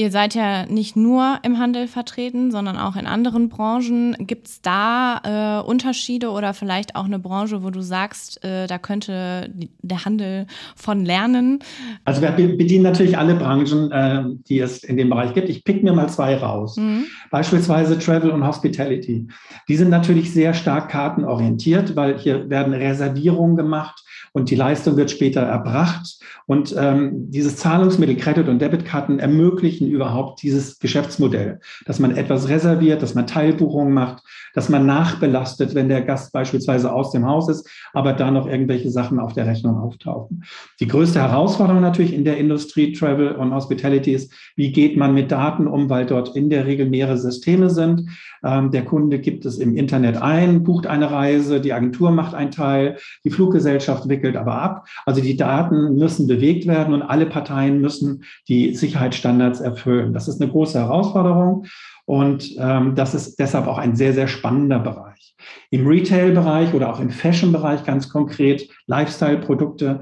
Ihr 0.00 0.10
seid 0.10 0.34
ja 0.34 0.64
nicht 0.64 0.96
nur 0.96 1.40
im 1.42 1.58
Handel 1.58 1.86
vertreten, 1.86 2.50
sondern 2.50 2.78
auch 2.78 2.96
in 2.96 3.04
anderen 3.04 3.50
Branchen. 3.50 4.16
Gibt 4.18 4.46
es 4.46 4.62
da 4.62 5.60
äh, 5.60 5.68
Unterschiede 5.68 6.30
oder 6.30 6.54
vielleicht 6.54 6.96
auch 6.96 7.04
eine 7.04 7.18
Branche, 7.18 7.62
wo 7.62 7.68
du 7.68 7.82
sagst, 7.82 8.42
äh, 8.42 8.66
da 8.66 8.78
könnte 8.78 9.50
der 9.82 10.04
Handel 10.06 10.46
von 10.74 11.04
lernen? 11.04 11.58
Also 12.06 12.22
wir 12.22 12.30
bedienen 12.30 12.84
natürlich 12.84 13.18
alle 13.18 13.34
Branchen, 13.34 13.92
äh, 13.92 14.22
die 14.48 14.60
es 14.60 14.84
in 14.84 14.96
dem 14.96 15.10
Bereich 15.10 15.34
gibt. 15.34 15.50
Ich 15.50 15.64
pick 15.64 15.82
mir 15.82 15.92
mal 15.92 16.08
zwei 16.08 16.34
raus. 16.34 16.78
Mhm. 16.78 17.04
Beispielsweise 17.30 17.98
Travel 17.98 18.30
und 18.30 18.46
Hospitality. 18.46 19.28
Die 19.68 19.76
sind 19.76 19.90
natürlich 19.90 20.32
sehr 20.32 20.54
stark 20.54 20.88
kartenorientiert, 20.88 21.94
weil 21.94 22.18
hier 22.18 22.48
werden 22.48 22.72
Reservierungen 22.72 23.54
gemacht 23.54 24.02
und 24.32 24.50
die 24.50 24.56
Leistung 24.56 24.96
wird 24.96 25.10
später 25.10 25.40
erbracht. 25.42 26.20
Und 26.46 26.74
ähm, 26.78 27.30
dieses 27.30 27.56
Zahlungsmittel, 27.56 28.16
Credit- 28.16 28.48
und 28.48 28.60
Debitkarten 28.60 29.18
ermöglichen 29.18 29.88
überhaupt 29.88 30.42
dieses 30.42 30.78
Geschäftsmodell, 30.78 31.60
dass 31.86 31.98
man 31.98 32.16
etwas 32.16 32.48
reserviert, 32.48 33.02
dass 33.02 33.14
man 33.14 33.26
Teilbuchungen 33.26 33.92
macht, 33.92 34.22
dass 34.54 34.68
man 34.68 34.86
nachbelastet, 34.86 35.74
wenn 35.74 35.88
der 35.88 36.02
Gast 36.02 36.32
beispielsweise 36.32 36.92
aus 36.92 37.12
dem 37.12 37.26
Haus 37.26 37.48
ist, 37.48 37.68
aber 37.92 38.12
da 38.12 38.30
noch 38.30 38.46
irgendwelche 38.46 38.90
Sachen 38.90 39.18
auf 39.18 39.32
der 39.32 39.46
Rechnung 39.46 39.78
auftauchen. 39.78 40.44
Die 40.80 40.88
größte 40.88 41.20
Herausforderung 41.20 41.82
natürlich 41.82 42.12
in 42.12 42.24
der 42.24 42.38
Industrie 42.38 42.92
Travel 42.92 43.32
und 43.32 43.54
Hospitality 43.54 44.12
ist, 44.12 44.32
wie 44.56 44.72
geht 44.72 44.96
man 44.96 45.14
mit 45.14 45.30
Daten 45.30 45.66
um, 45.66 45.88
weil 45.88 46.06
dort 46.06 46.36
in 46.36 46.50
der 46.50 46.66
Regel 46.66 46.88
mehrere 46.88 47.18
Systeme 47.18 47.70
sind. 47.70 48.08
Ähm, 48.44 48.70
der 48.70 48.84
Kunde 48.84 49.18
gibt 49.18 49.44
es 49.44 49.58
im 49.58 49.76
Internet 49.76 50.16
ein, 50.16 50.64
bucht 50.64 50.86
eine 50.86 51.10
Reise, 51.10 51.60
die 51.60 51.72
Agentur 51.72 52.10
macht 52.10 52.34
einen 52.34 52.50
Teil, 52.50 52.96
die 53.24 53.30
Fluggesellschaft 53.30 54.08
wickelt 54.08 54.19
aber 54.36 54.54
ab. 54.54 54.88
Also 55.06 55.20
die 55.20 55.36
Daten 55.36 55.96
müssen 55.96 56.26
bewegt 56.26 56.66
werden 56.66 56.94
und 56.94 57.02
alle 57.02 57.26
Parteien 57.26 57.80
müssen 57.80 58.24
die 58.48 58.74
Sicherheitsstandards 58.74 59.60
erfüllen. 59.60 60.12
Das 60.12 60.28
ist 60.28 60.40
eine 60.40 60.50
große 60.50 60.78
Herausforderung. 60.78 61.66
Und 62.06 62.56
ähm, 62.58 62.94
das 62.96 63.14
ist 63.14 63.38
deshalb 63.38 63.66
auch 63.66 63.78
ein 63.78 63.94
sehr, 63.94 64.12
sehr 64.12 64.26
spannender 64.26 64.80
Bereich. 64.80 65.36
Im 65.70 65.86
Retail-Bereich 65.86 66.74
oder 66.74 66.92
auch 66.92 67.00
im 67.00 67.10
Fashion-Bereich 67.10 67.84
ganz 67.84 68.08
konkret, 68.08 68.68
Lifestyle-Produkte, 68.86 70.00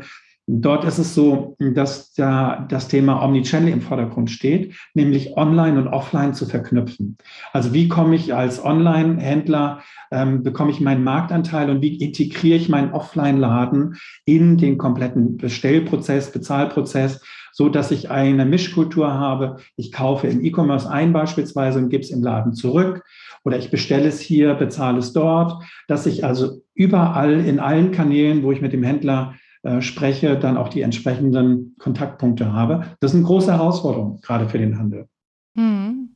Dort 0.51 0.85
ist 0.85 0.97
es 0.97 1.15
so, 1.15 1.57
dass 1.59 2.15
da 2.15 2.67
das 2.71 2.89
Thema 2.89 3.23
Omnichannel 3.23 3.71
im 3.71 3.83
Vordergrund 3.83 4.31
steht, 4.31 4.75
nämlich 4.95 5.37
online 5.37 5.79
und 5.79 5.89
offline 5.89 6.33
zu 6.33 6.47
verknüpfen. 6.47 7.19
Also 7.53 7.75
wie 7.75 7.87
komme 7.87 8.17
ich 8.17 8.35
als 8.35 8.65
Online-Händler, 8.65 9.83
ähm, 10.11 10.43
bekomme 10.43 10.71
ich 10.71 10.81
meinen 10.81 11.05
Marktanteil 11.05 11.69
und 11.69 11.83
wie 11.83 11.99
integriere 11.99 12.57
ich 12.57 12.71
meinen 12.71 12.93
Offline-Laden 12.93 13.97
in 14.25 14.57
den 14.57 14.79
kompletten 14.79 15.37
Bestellprozess, 15.37 16.33
Bezahlprozess, 16.33 17.21
so 17.53 17.69
dass 17.69 17.91
ich 17.91 18.11
eine 18.11 18.47
Mischkultur 18.47 19.13
habe. 19.13 19.57
Ich 19.77 19.93
kaufe 19.93 20.29
im 20.29 20.43
E-Commerce 20.43 20.91
ein 20.91 21.13
beispielsweise 21.13 21.79
und 21.79 21.91
gebe 21.91 22.03
es 22.03 22.11
im 22.11 22.23
Laden 22.23 22.55
zurück 22.55 23.05
oder 23.45 23.59
ich 23.59 23.71
bestelle 23.71 24.09
es 24.09 24.19
hier, 24.19 24.55
bezahle 24.55 25.01
es 25.01 25.13
dort, 25.13 25.63
dass 25.89 26.07
ich 26.07 26.25
also 26.25 26.63
überall 26.75 27.39
in 27.45 27.61
allen 27.61 27.93
Kanälen, 27.93 28.43
wo 28.43 28.51
ich 28.51 28.63
mit 28.63 28.73
dem 28.73 28.83
Händler 28.83 29.35
äh, 29.63 29.81
spreche, 29.81 30.39
dann 30.39 30.57
auch 30.57 30.69
die 30.69 30.83
entsprechenden 30.83 31.75
Kontaktpunkte 31.79 32.53
habe. 32.53 32.85
Das 33.01 33.13
ist 33.13 33.17
eine 33.17 33.27
große 33.27 33.53
Herausforderung, 33.53 34.21
gerade 34.21 34.49
für 34.49 34.59
den 34.59 34.79
Handel. 34.79 35.09
Hm. 35.57 36.11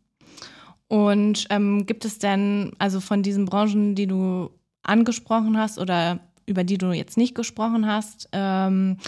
Und 0.89 1.47
ähm, 1.51 1.87
gibt 1.87 2.05
es 2.05 2.19
denn, 2.19 2.73
also 2.79 3.01
von 3.01 3.23
diesen 3.23 3.47
Branchen, 3.47 3.95
die 3.95 4.07
du 4.07 4.51
angesprochen 4.83 5.57
hast 5.57 5.79
oder 5.79 6.21
über 6.47 6.65
die 6.65 6.79
du 6.79 6.93
jetzt 6.93 7.17
nicht 7.17 7.35
gesprochen 7.35 7.87
hast, 7.87 8.29
ähm, 8.33 8.99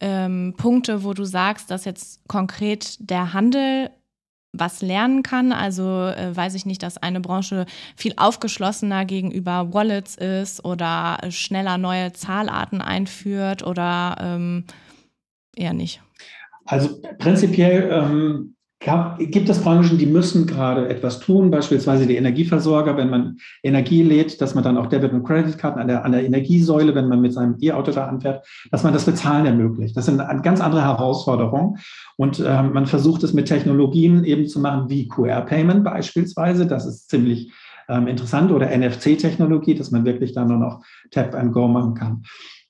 ähm, 0.00 0.54
Punkte, 0.56 1.04
wo 1.04 1.14
du 1.14 1.24
sagst, 1.24 1.70
dass 1.70 1.84
jetzt 1.84 2.26
konkret 2.28 2.96
der 2.98 3.32
Handel 3.32 3.90
was 4.52 4.82
lernen 4.82 5.22
kann. 5.22 5.52
Also 5.52 6.06
äh, 6.06 6.34
weiß 6.34 6.54
ich 6.54 6.66
nicht, 6.66 6.82
dass 6.82 6.98
eine 6.98 7.20
Branche 7.20 7.66
viel 7.96 8.14
aufgeschlossener 8.16 9.04
gegenüber 9.04 9.72
Wallets 9.72 10.16
ist 10.16 10.64
oder 10.64 11.18
schneller 11.30 11.78
neue 11.78 12.12
Zahlarten 12.12 12.80
einführt 12.80 13.62
oder 13.62 14.16
ähm, 14.20 14.64
eher 15.56 15.72
nicht. 15.72 16.02
Also 16.64 17.00
prinzipiell 17.18 17.90
ähm, 17.90 18.54
gibt 19.18 19.48
es 19.48 19.60
Branchen, 19.60 19.96
die 19.96 20.06
müssen 20.06 20.46
gerade 20.46 20.88
etwas 20.88 21.20
tun, 21.20 21.50
beispielsweise 21.50 22.06
die 22.06 22.16
Energieversorger, 22.16 22.96
wenn 22.96 23.10
man 23.10 23.36
Energie 23.62 24.02
lädt, 24.02 24.40
dass 24.40 24.54
man 24.54 24.64
dann 24.64 24.76
auch 24.76 24.86
Debit- 24.86 25.12
und 25.12 25.22
Creditkarten 25.22 25.80
an 25.80 25.88
der, 25.88 26.04
an 26.04 26.12
der 26.12 26.24
Energiesäule, 26.24 26.94
wenn 26.94 27.08
man 27.08 27.20
mit 27.20 27.32
seinem 27.32 27.56
E-Auto 27.60 27.92
da 27.92 28.06
anfährt, 28.06 28.44
dass 28.70 28.82
man 28.82 28.92
das 28.92 29.04
Bezahlen 29.04 29.46
ermöglicht. 29.46 29.96
Das 29.96 30.06
sind 30.06 30.20
ganz 30.42 30.60
andere 30.60 30.82
Herausforderungen. 30.82 31.78
Und 32.16 32.40
äh, 32.40 32.62
man 32.62 32.86
versucht 32.86 33.22
es 33.22 33.32
mit 33.32 33.46
Technologien 33.46 34.24
eben 34.24 34.48
zu 34.48 34.58
machen, 34.58 34.88
wie 34.88 35.06
QR-Payment 35.06 35.84
beispielsweise. 35.84 36.66
Das 36.66 36.84
ist 36.84 37.08
ziemlich 37.08 37.52
ähm, 37.88 38.08
interessant. 38.08 38.50
Oder 38.50 38.76
NFC-Technologie, 38.76 39.74
dass 39.74 39.92
man 39.92 40.04
wirklich 40.04 40.32
dann 40.32 40.48
nur 40.48 40.58
noch 40.58 40.84
Tap 41.10 41.34
and 41.34 41.52
Go 41.52 41.68
machen 41.68 41.94
kann 41.94 42.22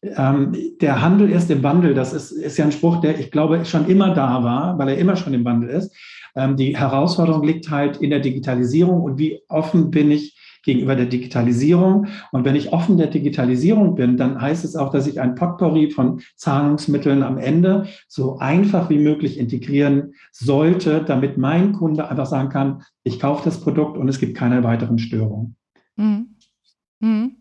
ähm, 0.03 0.53
der 0.81 1.01
Handel 1.01 1.31
ist 1.31 1.51
im 1.51 1.62
Wandel. 1.62 1.95
Das 1.95 2.12
ist, 2.12 2.33
ist 2.33 2.59
ja 2.59 2.65
ein 2.65 2.73
Spruch, 2.73 3.01
der 3.01 3.19
ich 3.19 3.31
glaube 3.31 3.65
schon 3.65 3.87
immer 3.88 4.15
da 4.15 4.43
war, 4.43 4.79
weil 4.79 4.88
er 4.88 4.99
immer 4.99 5.17
schon 5.17 5.35
im 5.35 5.45
Wandel 5.45 5.71
ist. 5.71 5.95
Ähm, 6.35 6.57
die 6.57 6.77
Herausforderung 6.77 7.45
liegt 7.45 7.71
halt 7.71 7.99
in 7.99 8.11
der 8.11 8.21
Digitalisierung 8.21 9.03
und 9.03 9.19
wie 9.19 9.41
offen 9.49 9.91
bin 9.91 10.11
ich 10.11 10.37
gegenüber 10.65 10.95
der 10.95 11.07
Digitalisierung. 11.07 12.07
Und 12.31 12.45
wenn 12.45 12.55
ich 12.55 12.73
offen 12.73 12.97
der 12.97 13.09
Digitalisierung 13.09 13.95
bin, 13.95 14.17
dann 14.17 14.41
heißt 14.41 14.65
es 14.65 14.77
auch, 14.77 14.91
dass 14.91 15.07
ich 15.07 15.21
ein 15.21 15.35
Potpourri 15.35 15.91
von 15.91 16.21
Zahlungsmitteln 16.37 17.23
am 17.23 17.38
Ende 17.38 17.87
so 18.09 18.38
einfach 18.38 18.88
wie 18.88 18.99
möglich 18.99 19.38
integrieren 19.38 20.15
sollte, 20.31 21.03
damit 21.03 21.37
mein 21.37 21.73
Kunde 21.73 22.09
einfach 22.09 22.27
sagen 22.27 22.49
kann, 22.49 22.83
ich 23.03 23.19
kaufe 23.19 23.45
das 23.45 23.61
Produkt 23.61 23.97
und 23.97 24.09
es 24.09 24.21
gibt 24.21 24.37
keine 24.37 24.62
weiteren 24.62 24.99
Störungen. 24.99 25.57
Mhm. 25.97 26.37
Mhm. 27.01 27.37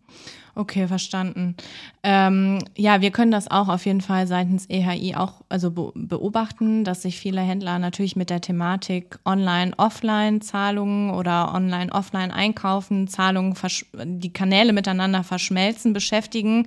Okay, 0.56 0.88
verstanden. 0.88 1.56
Ähm, 2.04 2.58
ja, 2.76 3.02
wir 3.02 3.12
können 3.12 3.30
das 3.30 3.52
auch 3.52 3.68
auf 3.68 3.86
jeden 3.86 4.02
Fall 4.02 4.26
seitens 4.26 4.68
EHI 4.68 5.14
auch 5.16 5.42
also 5.50 5.70
beobachten, 5.70 6.84
dass 6.84 7.04
sich 7.04 7.20
viele 7.20 7.42
Händler 7.42 7.78
natürlich 7.78 8.16
mit 8.16 8.32
der 8.32 8.42
Thematik 8.42 9.20
Online-Offline-Zahlungen 9.24 11.12
oder 11.12 11.54
Online-Offline-Einkaufen, 11.54 13.08
Zahlungen, 13.08 13.56
die 14.04 14.34
Kanäle 14.34 14.74
miteinander 14.74 15.24
verschmelzen, 15.24 15.94
beschäftigen. 15.94 16.66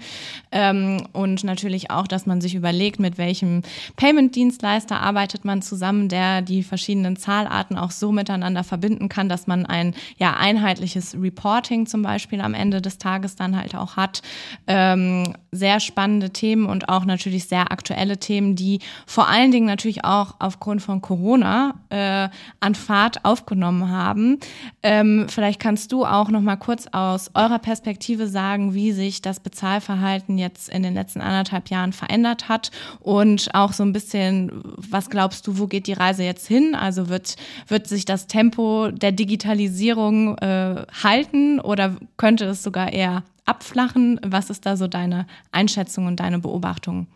Ähm, 0.52 1.04
und 1.12 1.42
natürlich 1.42 1.90
auch, 1.90 2.06
dass 2.06 2.26
man 2.26 2.40
sich 2.40 2.54
überlegt, 2.54 3.00
mit 3.00 3.18
welchem 3.18 3.62
Payment-Dienstleister 3.96 5.00
arbeitet 5.00 5.44
man 5.44 5.62
zusammen, 5.62 6.08
der 6.08 6.42
die 6.42 6.62
verschiedenen 6.62 7.16
Zahlarten 7.16 7.76
auch 7.76 7.90
so 7.90 8.12
miteinander 8.12 8.62
verbinden 8.62 9.08
kann, 9.08 9.28
dass 9.28 9.48
man 9.48 9.66
ein 9.66 9.94
ja 10.16 10.36
einheitliches 10.36 11.16
Reporting 11.20 11.86
zum 11.86 12.02
Beispiel 12.02 12.40
am 12.40 12.54
Ende 12.54 12.80
des 12.80 12.98
Tages 12.98 13.34
dann 13.34 13.56
halt 13.56 13.74
auch 13.74 13.96
hat. 13.96 14.22
Ähm, 14.68 15.23
sehr 15.52 15.80
spannende 15.80 16.30
Themen 16.30 16.66
und 16.66 16.88
auch 16.88 17.04
natürlich 17.04 17.46
sehr 17.46 17.72
aktuelle 17.72 18.18
Themen, 18.18 18.56
die 18.56 18.80
vor 19.06 19.28
allen 19.28 19.50
Dingen 19.50 19.66
natürlich 19.66 20.04
auch 20.04 20.34
aufgrund 20.38 20.82
von 20.82 21.00
Corona 21.00 21.74
äh, 21.90 22.28
an 22.60 22.74
Fahrt 22.74 23.24
aufgenommen 23.24 23.90
haben. 23.90 24.38
Ähm, 24.82 25.26
vielleicht 25.28 25.60
kannst 25.60 25.92
du 25.92 26.04
auch 26.04 26.28
noch 26.28 26.40
mal 26.40 26.56
kurz 26.56 26.86
aus 26.92 27.30
eurer 27.34 27.58
Perspektive 27.58 28.26
sagen, 28.26 28.74
wie 28.74 28.92
sich 28.92 29.22
das 29.22 29.40
Bezahlverhalten 29.40 30.38
jetzt 30.38 30.68
in 30.68 30.82
den 30.82 30.94
letzten 30.94 31.20
anderthalb 31.20 31.70
Jahren 31.70 31.92
verändert 31.92 32.48
hat 32.48 32.70
und 33.00 33.54
auch 33.54 33.72
so 33.72 33.82
ein 33.84 33.92
bisschen, 33.92 34.50
was 34.76 35.10
glaubst 35.10 35.46
du, 35.46 35.58
wo 35.58 35.66
geht 35.66 35.86
die 35.86 35.92
Reise 35.92 36.24
jetzt 36.24 36.46
hin? 36.46 36.74
Also 36.74 37.08
wird, 37.08 37.36
wird 37.68 37.86
sich 37.86 38.04
das 38.04 38.26
Tempo 38.26 38.90
der 38.90 39.12
Digitalisierung 39.12 40.36
äh, 40.38 40.84
halten 41.02 41.60
oder 41.60 41.96
könnte 42.16 42.46
es 42.46 42.62
sogar 42.62 42.92
eher 42.92 43.22
abflachen? 43.44 44.20
Was 44.24 44.50
ist 44.50 44.66
da 44.66 44.76
so 44.76 44.86
deine 44.86 45.26
Einschätzung 45.52 46.06
und 46.06 46.20
deine 46.20 46.38
Beobachtung? 46.38 47.06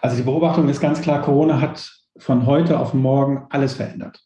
Also 0.00 0.16
die 0.16 0.22
Beobachtung 0.22 0.68
ist 0.68 0.80
ganz 0.80 1.00
klar, 1.00 1.22
Corona 1.22 1.60
hat 1.60 1.92
von 2.18 2.46
heute 2.46 2.78
auf 2.78 2.94
morgen 2.94 3.46
alles 3.50 3.74
verändert 3.74 4.20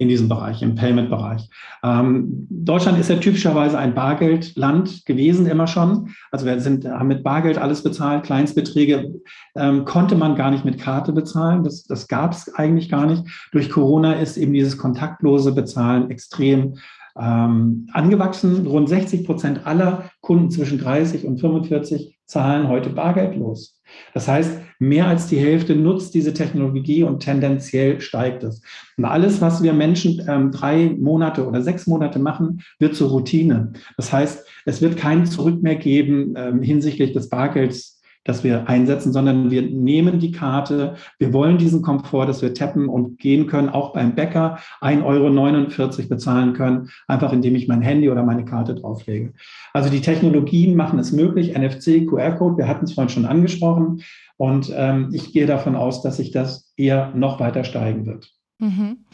in 0.00 0.08
diesem 0.08 0.30
Bereich, 0.30 0.62
im 0.62 0.76
Payment-Bereich. 0.76 1.50
Ähm, 1.84 2.46
Deutschland 2.48 2.98
ist 2.98 3.10
ja 3.10 3.16
typischerweise 3.16 3.78
ein 3.78 3.94
Bargeldland 3.94 5.04
gewesen, 5.04 5.44
immer 5.44 5.66
schon. 5.66 6.14
Also 6.30 6.46
wir 6.46 6.58
sind, 6.58 6.86
haben 6.86 7.08
mit 7.08 7.22
Bargeld 7.22 7.58
alles 7.58 7.82
bezahlt, 7.82 8.24
Kleinstbeträge 8.24 9.12
ähm, 9.56 9.84
konnte 9.84 10.16
man 10.16 10.36
gar 10.36 10.50
nicht 10.50 10.64
mit 10.64 10.80
Karte 10.80 11.12
bezahlen. 11.12 11.64
Das, 11.64 11.84
das 11.84 12.08
gab 12.08 12.32
es 12.32 12.52
eigentlich 12.54 12.88
gar 12.88 13.04
nicht. 13.04 13.24
Durch 13.52 13.68
Corona 13.68 14.14
ist 14.14 14.38
eben 14.38 14.54
dieses 14.54 14.78
kontaktlose 14.78 15.52
Bezahlen 15.52 16.10
extrem 16.10 16.76
ähm, 17.18 17.86
angewachsen. 17.92 18.66
Rund 18.66 18.88
60 18.88 19.24
Prozent 19.24 19.66
aller 19.66 20.10
Kunden 20.20 20.50
zwischen 20.50 20.78
30 20.78 21.24
und 21.24 21.40
45 21.40 22.18
zahlen 22.26 22.68
heute 22.68 22.90
bargeldlos. 22.90 23.80
Das 24.14 24.28
heißt, 24.28 24.60
mehr 24.78 25.06
als 25.06 25.26
die 25.26 25.38
Hälfte 25.38 25.74
nutzt 25.74 26.14
diese 26.14 26.32
Technologie 26.32 27.02
und 27.02 27.20
tendenziell 27.20 28.00
steigt 28.00 28.44
es. 28.44 28.62
Und 28.96 29.04
alles, 29.04 29.40
was 29.40 29.62
wir 29.62 29.72
Menschen 29.72 30.24
ähm, 30.28 30.52
drei 30.52 30.94
Monate 30.98 31.46
oder 31.46 31.60
sechs 31.60 31.86
Monate 31.86 32.18
machen, 32.18 32.62
wird 32.78 32.94
zur 32.94 33.10
Routine. 33.10 33.72
Das 33.96 34.12
heißt, 34.12 34.46
es 34.64 34.80
wird 34.80 34.96
kein 34.96 35.26
Zurück 35.26 35.62
mehr 35.62 35.76
geben 35.76 36.34
ähm, 36.36 36.62
hinsichtlich 36.62 37.12
des 37.12 37.28
Bargelds 37.28 37.99
das 38.30 38.44
wir 38.44 38.68
einsetzen, 38.68 39.12
sondern 39.12 39.50
wir 39.50 39.62
nehmen 39.62 40.20
die 40.20 40.30
Karte. 40.30 40.94
Wir 41.18 41.32
wollen 41.32 41.58
diesen 41.58 41.82
Komfort, 41.82 42.26
dass 42.26 42.42
wir 42.42 42.54
tappen 42.54 42.88
und 42.88 43.18
gehen 43.18 43.46
können, 43.46 43.68
auch 43.68 43.92
beim 43.92 44.14
Bäcker 44.14 44.58
1,49 44.80 45.04
Euro 45.04 46.08
bezahlen 46.08 46.52
können, 46.52 46.90
einfach 47.08 47.32
indem 47.32 47.56
ich 47.56 47.66
mein 47.66 47.82
Handy 47.82 48.08
oder 48.08 48.22
meine 48.22 48.44
Karte 48.44 48.74
drauflege. 48.74 49.32
Also 49.72 49.90
die 49.90 50.00
Technologien 50.00 50.76
machen 50.76 50.98
es 50.98 51.10
möglich. 51.12 51.56
NFC, 51.58 52.06
QR-Code, 52.08 52.58
wir 52.58 52.68
hatten 52.68 52.84
es 52.84 52.94
vorhin 52.94 53.10
schon 53.10 53.26
angesprochen. 53.26 54.02
Und 54.36 54.72
ähm, 54.74 55.10
ich 55.12 55.32
gehe 55.32 55.46
davon 55.46 55.74
aus, 55.74 56.02
dass 56.02 56.16
sich 56.16 56.30
das 56.30 56.72
eher 56.76 57.12
noch 57.14 57.40
weiter 57.40 57.64
steigen 57.64 58.06
wird. 58.06 58.30
Mhm. 58.58 59.04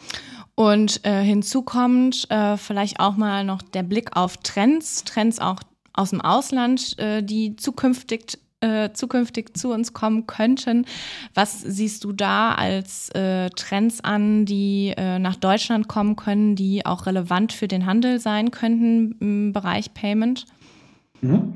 Und 0.55 1.05
äh, 1.05 1.21
hinzu 1.21 1.63
kommt 1.63 2.29
äh, 2.29 2.55
vielleicht 2.57 2.99
auch 2.99 3.17
mal 3.17 3.43
noch 3.43 3.61
der 3.61 3.83
Blick 3.83 4.15
auf 4.15 4.37
Trends, 4.37 5.03
Trends 5.03 5.39
auch 5.39 5.59
aus 5.93 6.11
dem 6.11 6.21
Ausland, 6.21 6.97
äh, 6.99 7.23
die 7.23 7.55
zukünftig 7.55 8.37
äh, 8.61 8.91
zukünftig 8.93 9.55
zu 9.55 9.71
uns 9.71 9.93
kommen 9.93 10.25
könnten. 10.25 10.85
Was 11.33 11.61
siehst 11.61 12.03
du 12.03 12.11
da 12.11 12.53
als 12.53 13.09
äh, 13.09 13.49
Trends 13.51 14.03
an, 14.03 14.45
die 14.45 14.93
äh, 14.97 15.19
nach 15.19 15.35
Deutschland 15.35 15.87
kommen 15.87 16.15
können, 16.15 16.55
die 16.55 16.85
auch 16.85 17.05
relevant 17.05 17.53
für 17.53 17.67
den 17.67 17.85
Handel 17.85 18.19
sein 18.19 18.51
könnten 18.51 19.15
im 19.19 19.53
Bereich 19.53 19.93
Payment? 19.93 20.45
Mhm. 21.21 21.53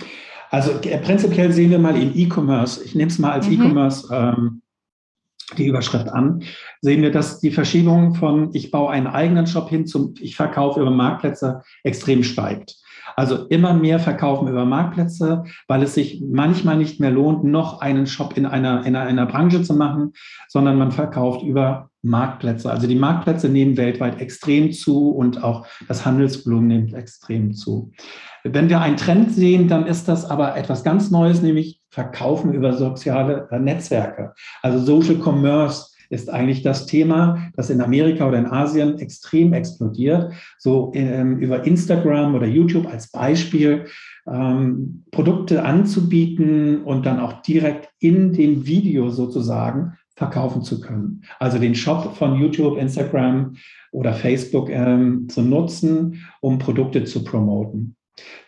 Also 0.52 0.72
äh, 0.82 0.98
prinzipiell 1.00 1.52
sehen 1.52 1.72
wir 1.72 1.80
mal 1.80 2.00
im 2.00 2.12
E-Commerce, 2.14 2.84
ich 2.84 2.94
nehme 2.94 3.10
es 3.10 3.18
mal 3.18 3.32
als 3.32 3.48
mhm. 3.48 3.54
E-Commerce 3.54 4.08
ähm, 4.14 4.62
die 5.58 5.68
Überschrift 5.68 6.10
an, 6.10 6.44
sehen 6.82 7.02
wir, 7.02 7.12
dass 7.12 7.40
die 7.40 7.52
Verschiebung 7.52 8.16
von 8.16 8.54
ich 8.54 8.72
baue 8.72 8.92
einen 8.92 9.08
eigenen 9.08 9.48
Shop 9.48 9.70
hin 9.70 9.86
zum 9.86 10.14
ich 10.20 10.36
verkaufe 10.36 10.82
über 10.82 10.92
Marktplätze 10.92 11.62
extrem 11.84 12.24
steigt. 12.24 12.81
Also 13.15 13.45
immer 13.47 13.74
mehr 13.74 14.00
verkaufen 14.00 14.47
über 14.47 14.65
Marktplätze, 14.65 15.43
weil 15.67 15.84
es 15.84 15.93
sich 15.93 16.24
manchmal 16.26 16.78
nicht 16.78 17.00
mehr 17.00 17.12
lohnt, 17.12 17.43
noch 17.43 17.82
einen 17.82 18.08
Shop 18.08 18.38
in 18.38 18.45
einer, 18.45 18.86
in 18.86 18.95
einer 18.95 19.26
Branche 19.26 19.62
zu 19.63 19.74
machen, 19.74 20.13
sondern 20.47 20.78
man 20.78 20.91
verkauft 20.91 21.43
über 21.43 21.89
Marktplätze. 22.04 22.71
Also 22.71 22.88
die 22.88 22.95
Marktplätze 22.95 23.47
nehmen 23.50 23.78
weltweit 23.78 24.19
extrem 24.19 24.71
zu 24.71 25.10
und 25.10 25.43
auch 25.43 25.67
das 25.88 26.06
Handelsvolumen 26.06 26.67
nimmt 26.67 26.93
extrem 26.93 27.54
zu. 27.54 27.91
Wenn 28.43 28.69
wir 28.69 28.82
einen 28.82 28.97
Trend 28.97 29.32
sehen, 29.32 29.67
dann 29.67 29.86
ist 29.86 30.08
das 30.08 30.26
aber 30.26 30.58
etwas 30.58 30.84
ganz 30.84 31.12
Neues, 31.12 31.41
nämlich 31.41 31.80
Verkaufen 31.89 32.54
über 32.54 32.74
soziale 32.74 33.47
Netzwerke. 33.60 34.34
Also 34.62 34.80
Social 34.80 35.17
Commerce 35.21 35.91
ist 36.12 36.30
eigentlich 36.30 36.62
das 36.62 36.86
Thema, 36.86 37.50
das 37.56 37.69
in 37.69 37.82
Amerika 37.82 38.28
oder 38.28 38.38
in 38.38 38.45
Asien 38.45 39.00
extrem 39.00 39.54
explodiert. 39.54 40.34
So 40.60 40.91
ähm, 40.93 41.39
über 41.39 41.65
Instagram 41.65 42.36
oder 42.36 42.47
YouTube 42.47 42.86
als 42.86 43.10
Beispiel 43.12 43.86
ähm, 44.28 45.04
Produkte 45.12 45.63
anzubieten 45.63 46.84
und 46.84 47.06
dann 47.06 47.19
auch 47.19 47.41
direkt 47.41 47.89
in 48.00 48.34
dem 48.34 48.65
Video 48.65 49.10
sozusagen 49.10 49.93
verkaufen 50.15 50.62
zu 50.62 50.82
können. 50.82 51.24
Also 51.39 51.58
den 51.58 51.74
Shop 51.74 52.15
von 52.15 52.39
YouTube, 52.39 52.78
Instagram 52.78 53.56
oder 53.91 54.13
Facebook 54.13 54.69
ähm, 54.69 55.28
zu 55.30 55.41
nutzen, 55.41 56.24
um 56.41 56.60
Produkte 56.60 57.06
zu 57.06 57.24
promoten. 57.24 57.95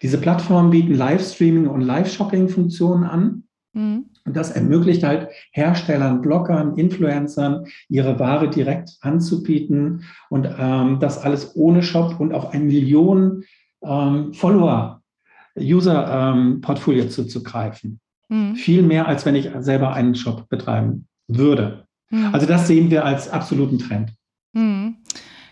Diese 0.01 0.19
Plattformen 0.19 0.69
bieten 0.69 0.93
Livestreaming 0.93 1.67
und 1.67 1.81
Live-Shopping-Funktionen 1.81 3.03
an. 3.03 3.43
Mhm. 3.73 4.05
Und 4.25 4.35
das 4.37 4.51
ermöglicht 4.51 5.03
halt 5.03 5.29
Herstellern, 5.51 6.21
Bloggern, 6.21 6.77
Influencern, 6.77 7.65
ihre 7.89 8.19
Ware 8.19 8.49
direkt 8.49 8.97
anzubieten 9.01 10.05
und 10.29 10.47
ähm, 10.57 10.99
das 10.99 11.17
alles 11.17 11.55
ohne 11.55 11.83
Shop 11.83 12.19
und 12.19 12.33
auf 12.33 12.53
ein 12.53 12.67
Millionen 12.67 13.43
ähm, 13.83 14.33
Follower, 14.33 15.01
User-Portfolio 15.59 17.03
ähm, 17.03 17.09
zuzugreifen. 17.09 17.99
Mhm. 18.29 18.55
Viel 18.55 18.81
mehr, 18.81 19.07
als 19.07 19.25
wenn 19.25 19.35
ich 19.35 19.49
selber 19.59 19.93
einen 19.93 20.15
Shop 20.15 20.47
betreiben 20.49 21.07
würde. 21.27 21.85
Mhm. 22.09 22.33
Also 22.33 22.45
das 22.45 22.67
sehen 22.67 22.89
wir 22.89 23.05
als 23.05 23.29
absoluten 23.29 23.79
Trend. 23.79 24.13
Mhm. 24.53 24.97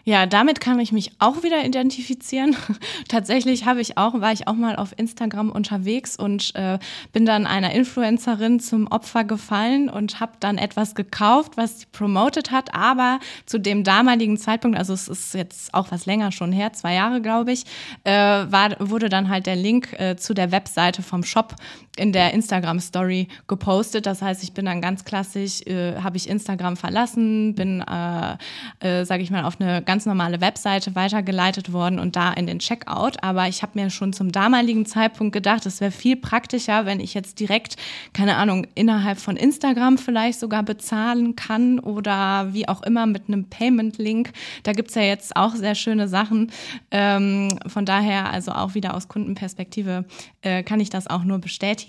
Ja, 0.03 0.25
damit 0.25 0.59
kann 0.59 0.79
ich 0.79 0.91
mich 0.91 1.11
auch 1.19 1.43
wieder 1.43 1.63
identifizieren. 1.63 2.55
Tatsächlich 3.07 3.65
habe 3.65 3.81
ich 3.81 3.97
auch, 3.97 4.19
war 4.19 4.31
ich 4.31 4.47
auch 4.47 4.55
mal 4.55 4.75
auf 4.75 4.93
Instagram 4.97 5.51
unterwegs 5.51 6.17
und 6.17 6.55
äh, 6.55 6.79
bin 7.13 7.25
dann 7.25 7.45
einer 7.45 7.71
Influencerin 7.71 8.59
zum 8.59 8.87
Opfer 8.87 9.23
gefallen 9.23 9.89
und 9.89 10.19
habe 10.19 10.33
dann 10.39 10.57
etwas 10.57 10.95
gekauft, 10.95 11.57
was 11.57 11.81
sie 11.81 11.85
promotet 11.91 12.51
hat, 12.51 12.73
aber 12.73 13.19
zu 13.45 13.59
dem 13.59 13.83
damaligen 13.83 14.37
Zeitpunkt, 14.37 14.77
also 14.77 14.93
es 14.93 15.07
ist 15.07 15.33
jetzt 15.33 15.73
auch 15.73 15.91
was 15.91 16.05
länger 16.05 16.31
schon 16.31 16.51
her, 16.51 16.73
zwei 16.73 16.93
Jahre 16.95 17.21
glaube 17.21 17.51
ich, 17.51 17.65
äh, 18.03 18.11
war, 18.11 18.75
wurde 18.79 19.09
dann 19.09 19.29
halt 19.29 19.45
der 19.45 19.55
Link 19.55 19.93
äh, 19.99 20.15
zu 20.15 20.33
der 20.33 20.51
Webseite 20.51 21.03
vom 21.03 21.23
Shop 21.23 21.55
in 21.97 22.13
der 22.13 22.33
Instagram 22.33 22.79
Story 22.79 23.27
gepostet. 23.47 24.05
Das 24.05 24.21
heißt, 24.21 24.43
ich 24.43 24.53
bin 24.53 24.65
dann 24.65 24.81
ganz 24.81 25.03
klassisch, 25.03 25.61
äh, 25.67 25.95
habe 25.97 26.15
ich 26.15 26.29
Instagram 26.29 26.77
verlassen, 26.77 27.53
bin, 27.53 27.81
äh, 27.81 28.37
äh, 28.79 29.03
sage 29.03 29.23
ich 29.23 29.31
mal, 29.31 29.43
auf 29.43 29.59
eine 29.59 29.81
ganz 29.81 30.05
normale 30.05 30.39
Webseite 30.39 30.95
weitergeleitet 30.95 31.73
worden 31.73 31.99
und 31.99 32.15
da 32.15 32.31
in 32.31 32.47
den 32.47 32.59
Checkout. 32.59 33.21
Aber 33.23 33.47
ich 33.49 33.61
habe 33.61 33.79
mir 33.79 33.89
schon 33.89 34.13
zum 34.13 34.31
damaligen 34.31 34.85
Zeitpunkt 34.85 35.33
gedacht, 35.33 35.65
es 35.65 35.81
wäre 35.81 35.91
viel 35.91 36.15
praktischer, 36.15 36.85
wenn 36.85 37.01
ich 37.01 37.13
jetzt 37.13 37.39
direkt, 37.39 37.75
keine 38.13 38.37
Ahnung, 38.37 38.67
innerhalb 38.73 39.19
von 39.19 39.35
Instagram 39.35 39.97
vielleicht 39.97 40.39
sogar 40.39 40.63
bezahlen 40.63 41.35
kann 41.35 41.79
oder 41.79 42.53
wie 42.53 42.69
auch 42.69 42.83
immer 42.83 43.05
mit 43.05 43.23
einem 43.27 43.49
Payment-Link. 43.49 44.31
Da 44.63 44.71
gibt's 44.71 44.95
ja 44.95 45.01
jetzt 45.01 45.35
auch 45.35 45.55
sehr 45.55 45.75
schöne 45.75 46.07
Sachen. 46.07 46.51
Ähm, 46.89 47.49
von 47.67 47.85
daher, 47.85 48.31
also 48.31 48.53
auch 48.53 48.75
wieder 48.75 48.95
aus 48.95 49.09
Kundenperspektive, 49.09 50.05
äh, 50.41 50.63
kann 50.63 50.79
ich 50.79 50.89
das 50.89 51.07
auch 51.07 51.25
nur 51.25 51.39
bestätigen. 51.39 51.80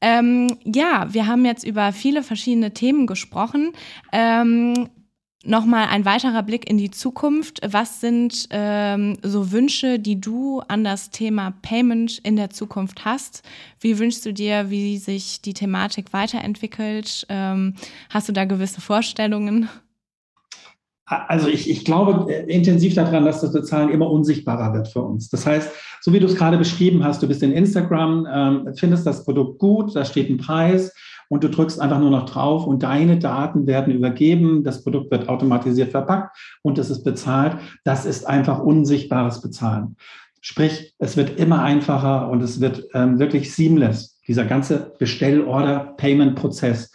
Ähm, 0.00 0.58
ja, 0.64 1.06
wir 1.12 1.26
haben 1.26 1.44
jetzt 1.44 1.64
über 1.64 1.92
viele 1.92 2.22
verschiedene 2.22 2.72
Themen 2.72 3.06
gesprochen. 3.06 3.72
Ähm, 4.12 4.88
Nochmal 5.46 5.88
ein 5.88 6.06
weiterer 6.06 6.42
Blick 6.42 6.68
in 6.68 6.78
die 6.78 6.90
Zukunft. 6.90 7.60
Was 7.62 8.00
sind 8.00 8.46
ähm, 8.48 9.18
so 9.22 9.52
Wünsche, 9.52 9.98
die 9.98 10.18
du 10.18 10.60
an 10.68 10.84
das 10.84 11.10
Thema 11.10 11.50
Payment 11.60 12.18
in 12.20 12.36
der 12.36 12.48
Zukunft 12.48 13.04
hast? 13.04 13.42
Wie 13.78 13.98
wünschst 13.98 14.24
du 14.24 14.32
dir, 14.32 14.70
wie 14.70 14.96
sich 14.96 15.42
die 15.42 15.52
Thematik 15.52 16.14
weiterentwickelt? 16.14 17.26
Ähm, 17.28 17.74
hast 18.08 18.30
du 18.30 18.32
da 18.32 18.46
gewisse 18.46 18.80
Vorstellungen? 18.80 19.68
Also 21.06 21.48
ich, 21.48 21.68
ich 21.68 21.84
glaube 21.84 22.32
äh, 22.32 22.50
intensiv 22.50 22.94
daran, 22.94 23.26
dass 23.26 23.42
das 23.42 23.52
Bezahlen 23.52 23.90
immer 23.90 24.10
unsichtbarer 24.10 24.72
wird 24.72 24.88
für 24.88 25.02
uns. 25.02 25.28
Das 25.28 25.46
heißt, 25.46 25.70
so 26.00 26.12
wie 26.12 26.20
du 26.20 26.26
es 26.26 26.36
gerade 26.36 26.56
beschrieben 26.56 27.04
hast, 27.04 27.22
du 27.22 27.28
bist 27.28 27.42
in 27.42 27.52
Instagram, 27.52 28.26
ähm, 28.32 28.68
findest 28.74 29.06
das 29.06 29.24
Produkt 29.24 29.58
gut, 29.58 29.94
da 29.94 30.04
steht 30.04 30.30
ein 30.30 30.38
Preis 30.38 30.94
und 31.28 31.44
du 31.44 31.50
drückst 31.50 31.78
einfach 31.80 31.98
nur 31.98 32.10
noch 32.10 32.24
drauf 32.28 32.66
und 32.66 32.82
deine 32.82 33.18
Daten 33.18 33.66
werden 33.66 33.92
übergeben, 33.92 34.64
das 34.64 34.82
Produkt 34.82 35.10
wird 35.10 35.28
automatisiert 35.28 35.90
verpackt 35.90 36.36
und 36.62 36.78
es 36.78 36.88
ist 36.88 37.04
bezahlt. 37.04 37.58
Das 37.84 38.06
ist 38.06 38.26
einfach 38.26 38.60
unsichtbares 38.60 39.42
Bezahlen. 39.42 39.96
Sprich, 40.40 40.94
es 40.98 41.16
wird 41.16 41.38
immer 41.38 41.62
einfacher 41.62 42.30
und 42.30 42.42
es 42.42 42.60
wird 42.60 42.84
ähm, 42.94 43.18
wirklich 43.18 43.54
seamless. 43.54 44.20
Dieser 44.26 44.44
ganze 44.44 44.92
Bestell-Order-Payment-Prozess 44.98 46.92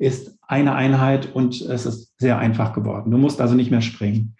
ist 0.00 0.38
eine 0.48 0.74
Einheit 0.74 1.34
und 1.34 1.60
es 1.60 1.86
ist 1.86 2.14
sehr 2.18 2.38
einfach 2.38 2.72
geworden. 2.72 3.10
Du 3.10 3.18
musst 3.18 3.40
also 3.40 3.54
nicht 3.54 3.70
mehr 3.70 3.82
springen. 3.82 4.34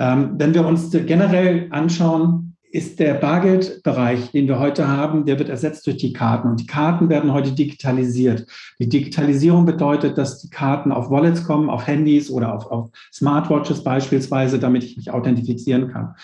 Ähm, 0.00 0.34
wenn 0.38 0.54
wir 0.54 0.66
uns 0.66 0.90
generell 0.90 1.68
anschauen, 1.70 2.55
ist 2.76 3.00
der 3.00 3.14
Bargeldbereich, 3.14 4.32
den 4.32 4.48
wir 4.48 4.58
heute 4.58 4.86
haben, 4.86 5.24
der 5.24 5.38
wird 5.38 5.48
ersetzt 5.48 5.86
durch 5.86 5.96
die 5.96 6.12
Karten. 6.12 6.50
Und 6.50 6.60
die 6.60 6.66
Karten 6.66 7.08
werden 7.08 7.32
heute 7.32 7.52
digitalisiert. 7.52 8.46
Die 8.78 8.88
Digitalisierung 8.88 9.64
bedeutet, 9.64 10.18
dass 10.18 10.42
die 10.42 10.50
Karten 10.50 10.92
auf 10.92 11.08
Wallets 11.08 11.44
kommen, 11.44 11.70
auf 11.70 11.86
Handys 11.86 12.30
oder 12.30 12.54
auf, 12.54 12.70
auf 12.70 12.90
Smartwatches 13.10 13.82
beispielsweise, 13.82 14.58
damit 14.58 14.84
ich 14.84 14.98
mich 14.98 15.10
authentifizieren 15.10 15.88
kann. 15.88 16.16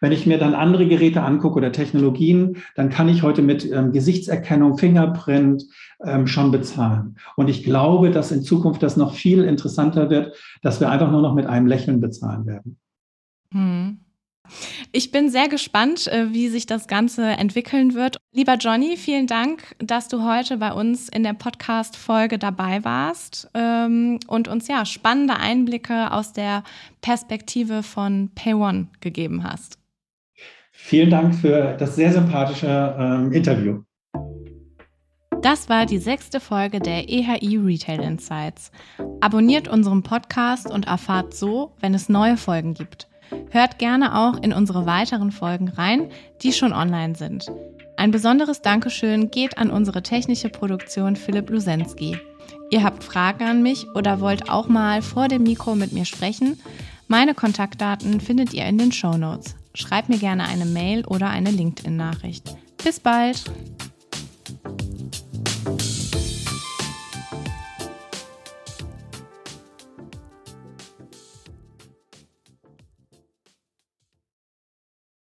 Wenn 0.00 0.12
ich 0.12 0.26
mir 0.26 0.38
dann 0.38 0.54
andere 0.54 0.86
Geräte 0.86 1.22
angucke 1.22 1.56
oder 1.56 1.72
Technologien, 1.72 2.58
dann 2.76 2.88
kann 2.88 3.08
ich 3.08 3.24
heute 3.24 3.42
mit 3.42 3.68
ähm, 3.68 3.90
Gesichtserkennung, 3.90 4.78
Fingerprint 4.78 5.64
ähm, 6.04 6.28
schon 6.28 6.52
bezahlen. 6.52 7.16
Und 7.34 7.48
ich 7.48 7.64
glaube, 7.64 8.12
dass 8.12 8.30
in 8.30 8.42
Zukunft 8.42 8.80
das 8.82 8.96
noch 8.96 9.14
viel 9.14 9.42
interessanter 9.42 10.08
wird, 10.08 10.36
dass 10.62 10.78
wir 10.78 10.88
einfach 10.88 11.10
nur 11.10 11.22
noch 11.22 11.34
mit 11.34 11.46
einem 11.46 11.66
Lächeln 11.66 12.00
bezahlen 12.00 12.46
werden. 12.46 12.78
Hm. 13.52 14.05
Ich 14.92 15.10
bin 15.10 15.30
sehr 15.30 15.48
gespannt, 15.48 16.06
äh, 16.06 16.32
wie 16.32 16.48
sich 16.48 16.66
das 16.66 16.86
Ganze 16.88 17.24
entwickeln 17.24 17.94
wird. 17.94 18.18
Lieber 18.32 18.54
Johnny, 18.54 18.96
vielen 18.96 19.26
Dank, 19.26 19.74
dass 19.78 20.08
du 20.08 20.24
heute 20.24 20.58
bei 20.58 20.72
uns 20.72 21.08
in 21.08 21.22
der 21.22 21.32
Podcast-Folge 21.32 22.38
dabei 22.38 22.84
warst 22.84 23.48
ähm, 23.54 24.20
und 24.26 24.48
uns 24.48 24.68
ja 24.68 24.84
spannende 24.84 25.36
Einblicke 25.36 26.12
aus 26.12 26.32
der 26.32 26.62
Perspektive 27.00 27.82
von 27.82 28.30
PayOne 28.34 28.88
gegeben 29.00 29.44
hast. 29.44 29.78
Vielen 30.72 31.10
Dank 31.10 31.34
für 31.34 31.76
das 31.78 31.96
sehr 31.96 32.12
sympathische 32.12 32.96
ähm, 32.98 33.32
Interview. 33.32 33.82
Das 35.42 35.68
war 35.68 35.86
die 35.86 35.98
sechste 35.98 36.40
Folge 36.40 36.80
der 36.80 37.08
EHI 37.08 37.56
Retail 37.58 38.00
Insights. 38.00 38.72
Abonniert 39.20 39.68
unseren 39.68 40.02
Podcast 40.02 40.70
und 40.70 40.86
erfahrt 40.86 41.34
so, 41.34 41.74
wenn 41.80 41.94
es 41.94 42.08
neue 42.08 42.36
Folgen 42.36 42.74
gibt. 42.74 43.08
Hört 43.50 43.78
gerne 43.78 44.18
auch 44.18 44.42
in 44.42 44.52
unsere 44.52 44.86
weiteren 44.86 45.32
Folgen 45.32 45.68
rein, 45.68 46.10
die 46.42 46.52
schon 46.52 46.72
online 46.72 47.14
sind. 47.14 47.46
Ein 47.96 48.10
besonderes 48.10 48.60
Dankeschön 48.60 49.30
geht 49.30 49.56
an 49.56 49.70
unsere 49.70 50.02
technische 50.02 50.50
Produktion 50.50 51.16
Philipp 51.16 51.48
Lusensky. 51.50 52.18
Ihr 52.70 52.82
habt 52.82 53.04
Fragen 53.04 53.44
an 53.44 53.62
mich 53.62 53.86
oder 53.94 54.20
wollt 54.20 54.50
auch 54.50 54.68
mal 54.68 55.00
vor 55.00 55.28
dem 55.28 55.44
Mikro 55.44 55.74
mit 55.74 55.92
mir 55.92 56.04
sprechen? 56.04 56.60
Meine 57.08 57.34
Kontaktdaten 57.34 58.20
findet 58.20 58.52
ihr 58.52 58.66
in 58.66 58.78
den 58.78 58.92
Show 58.92 59.16
Notes. 59.16 59.54
Schreibt 59.74 60.08
mir 60.08 60.18
gerne 60.18 60.44
eine 60.44 60.66
Mail 60.66 61.04
oder 61.06 61.28
eine 61.28 61.50
LinkedIn-Nachricht. 61.50 62.56
Bis 62.82 63.00
bald! 63.00 63.44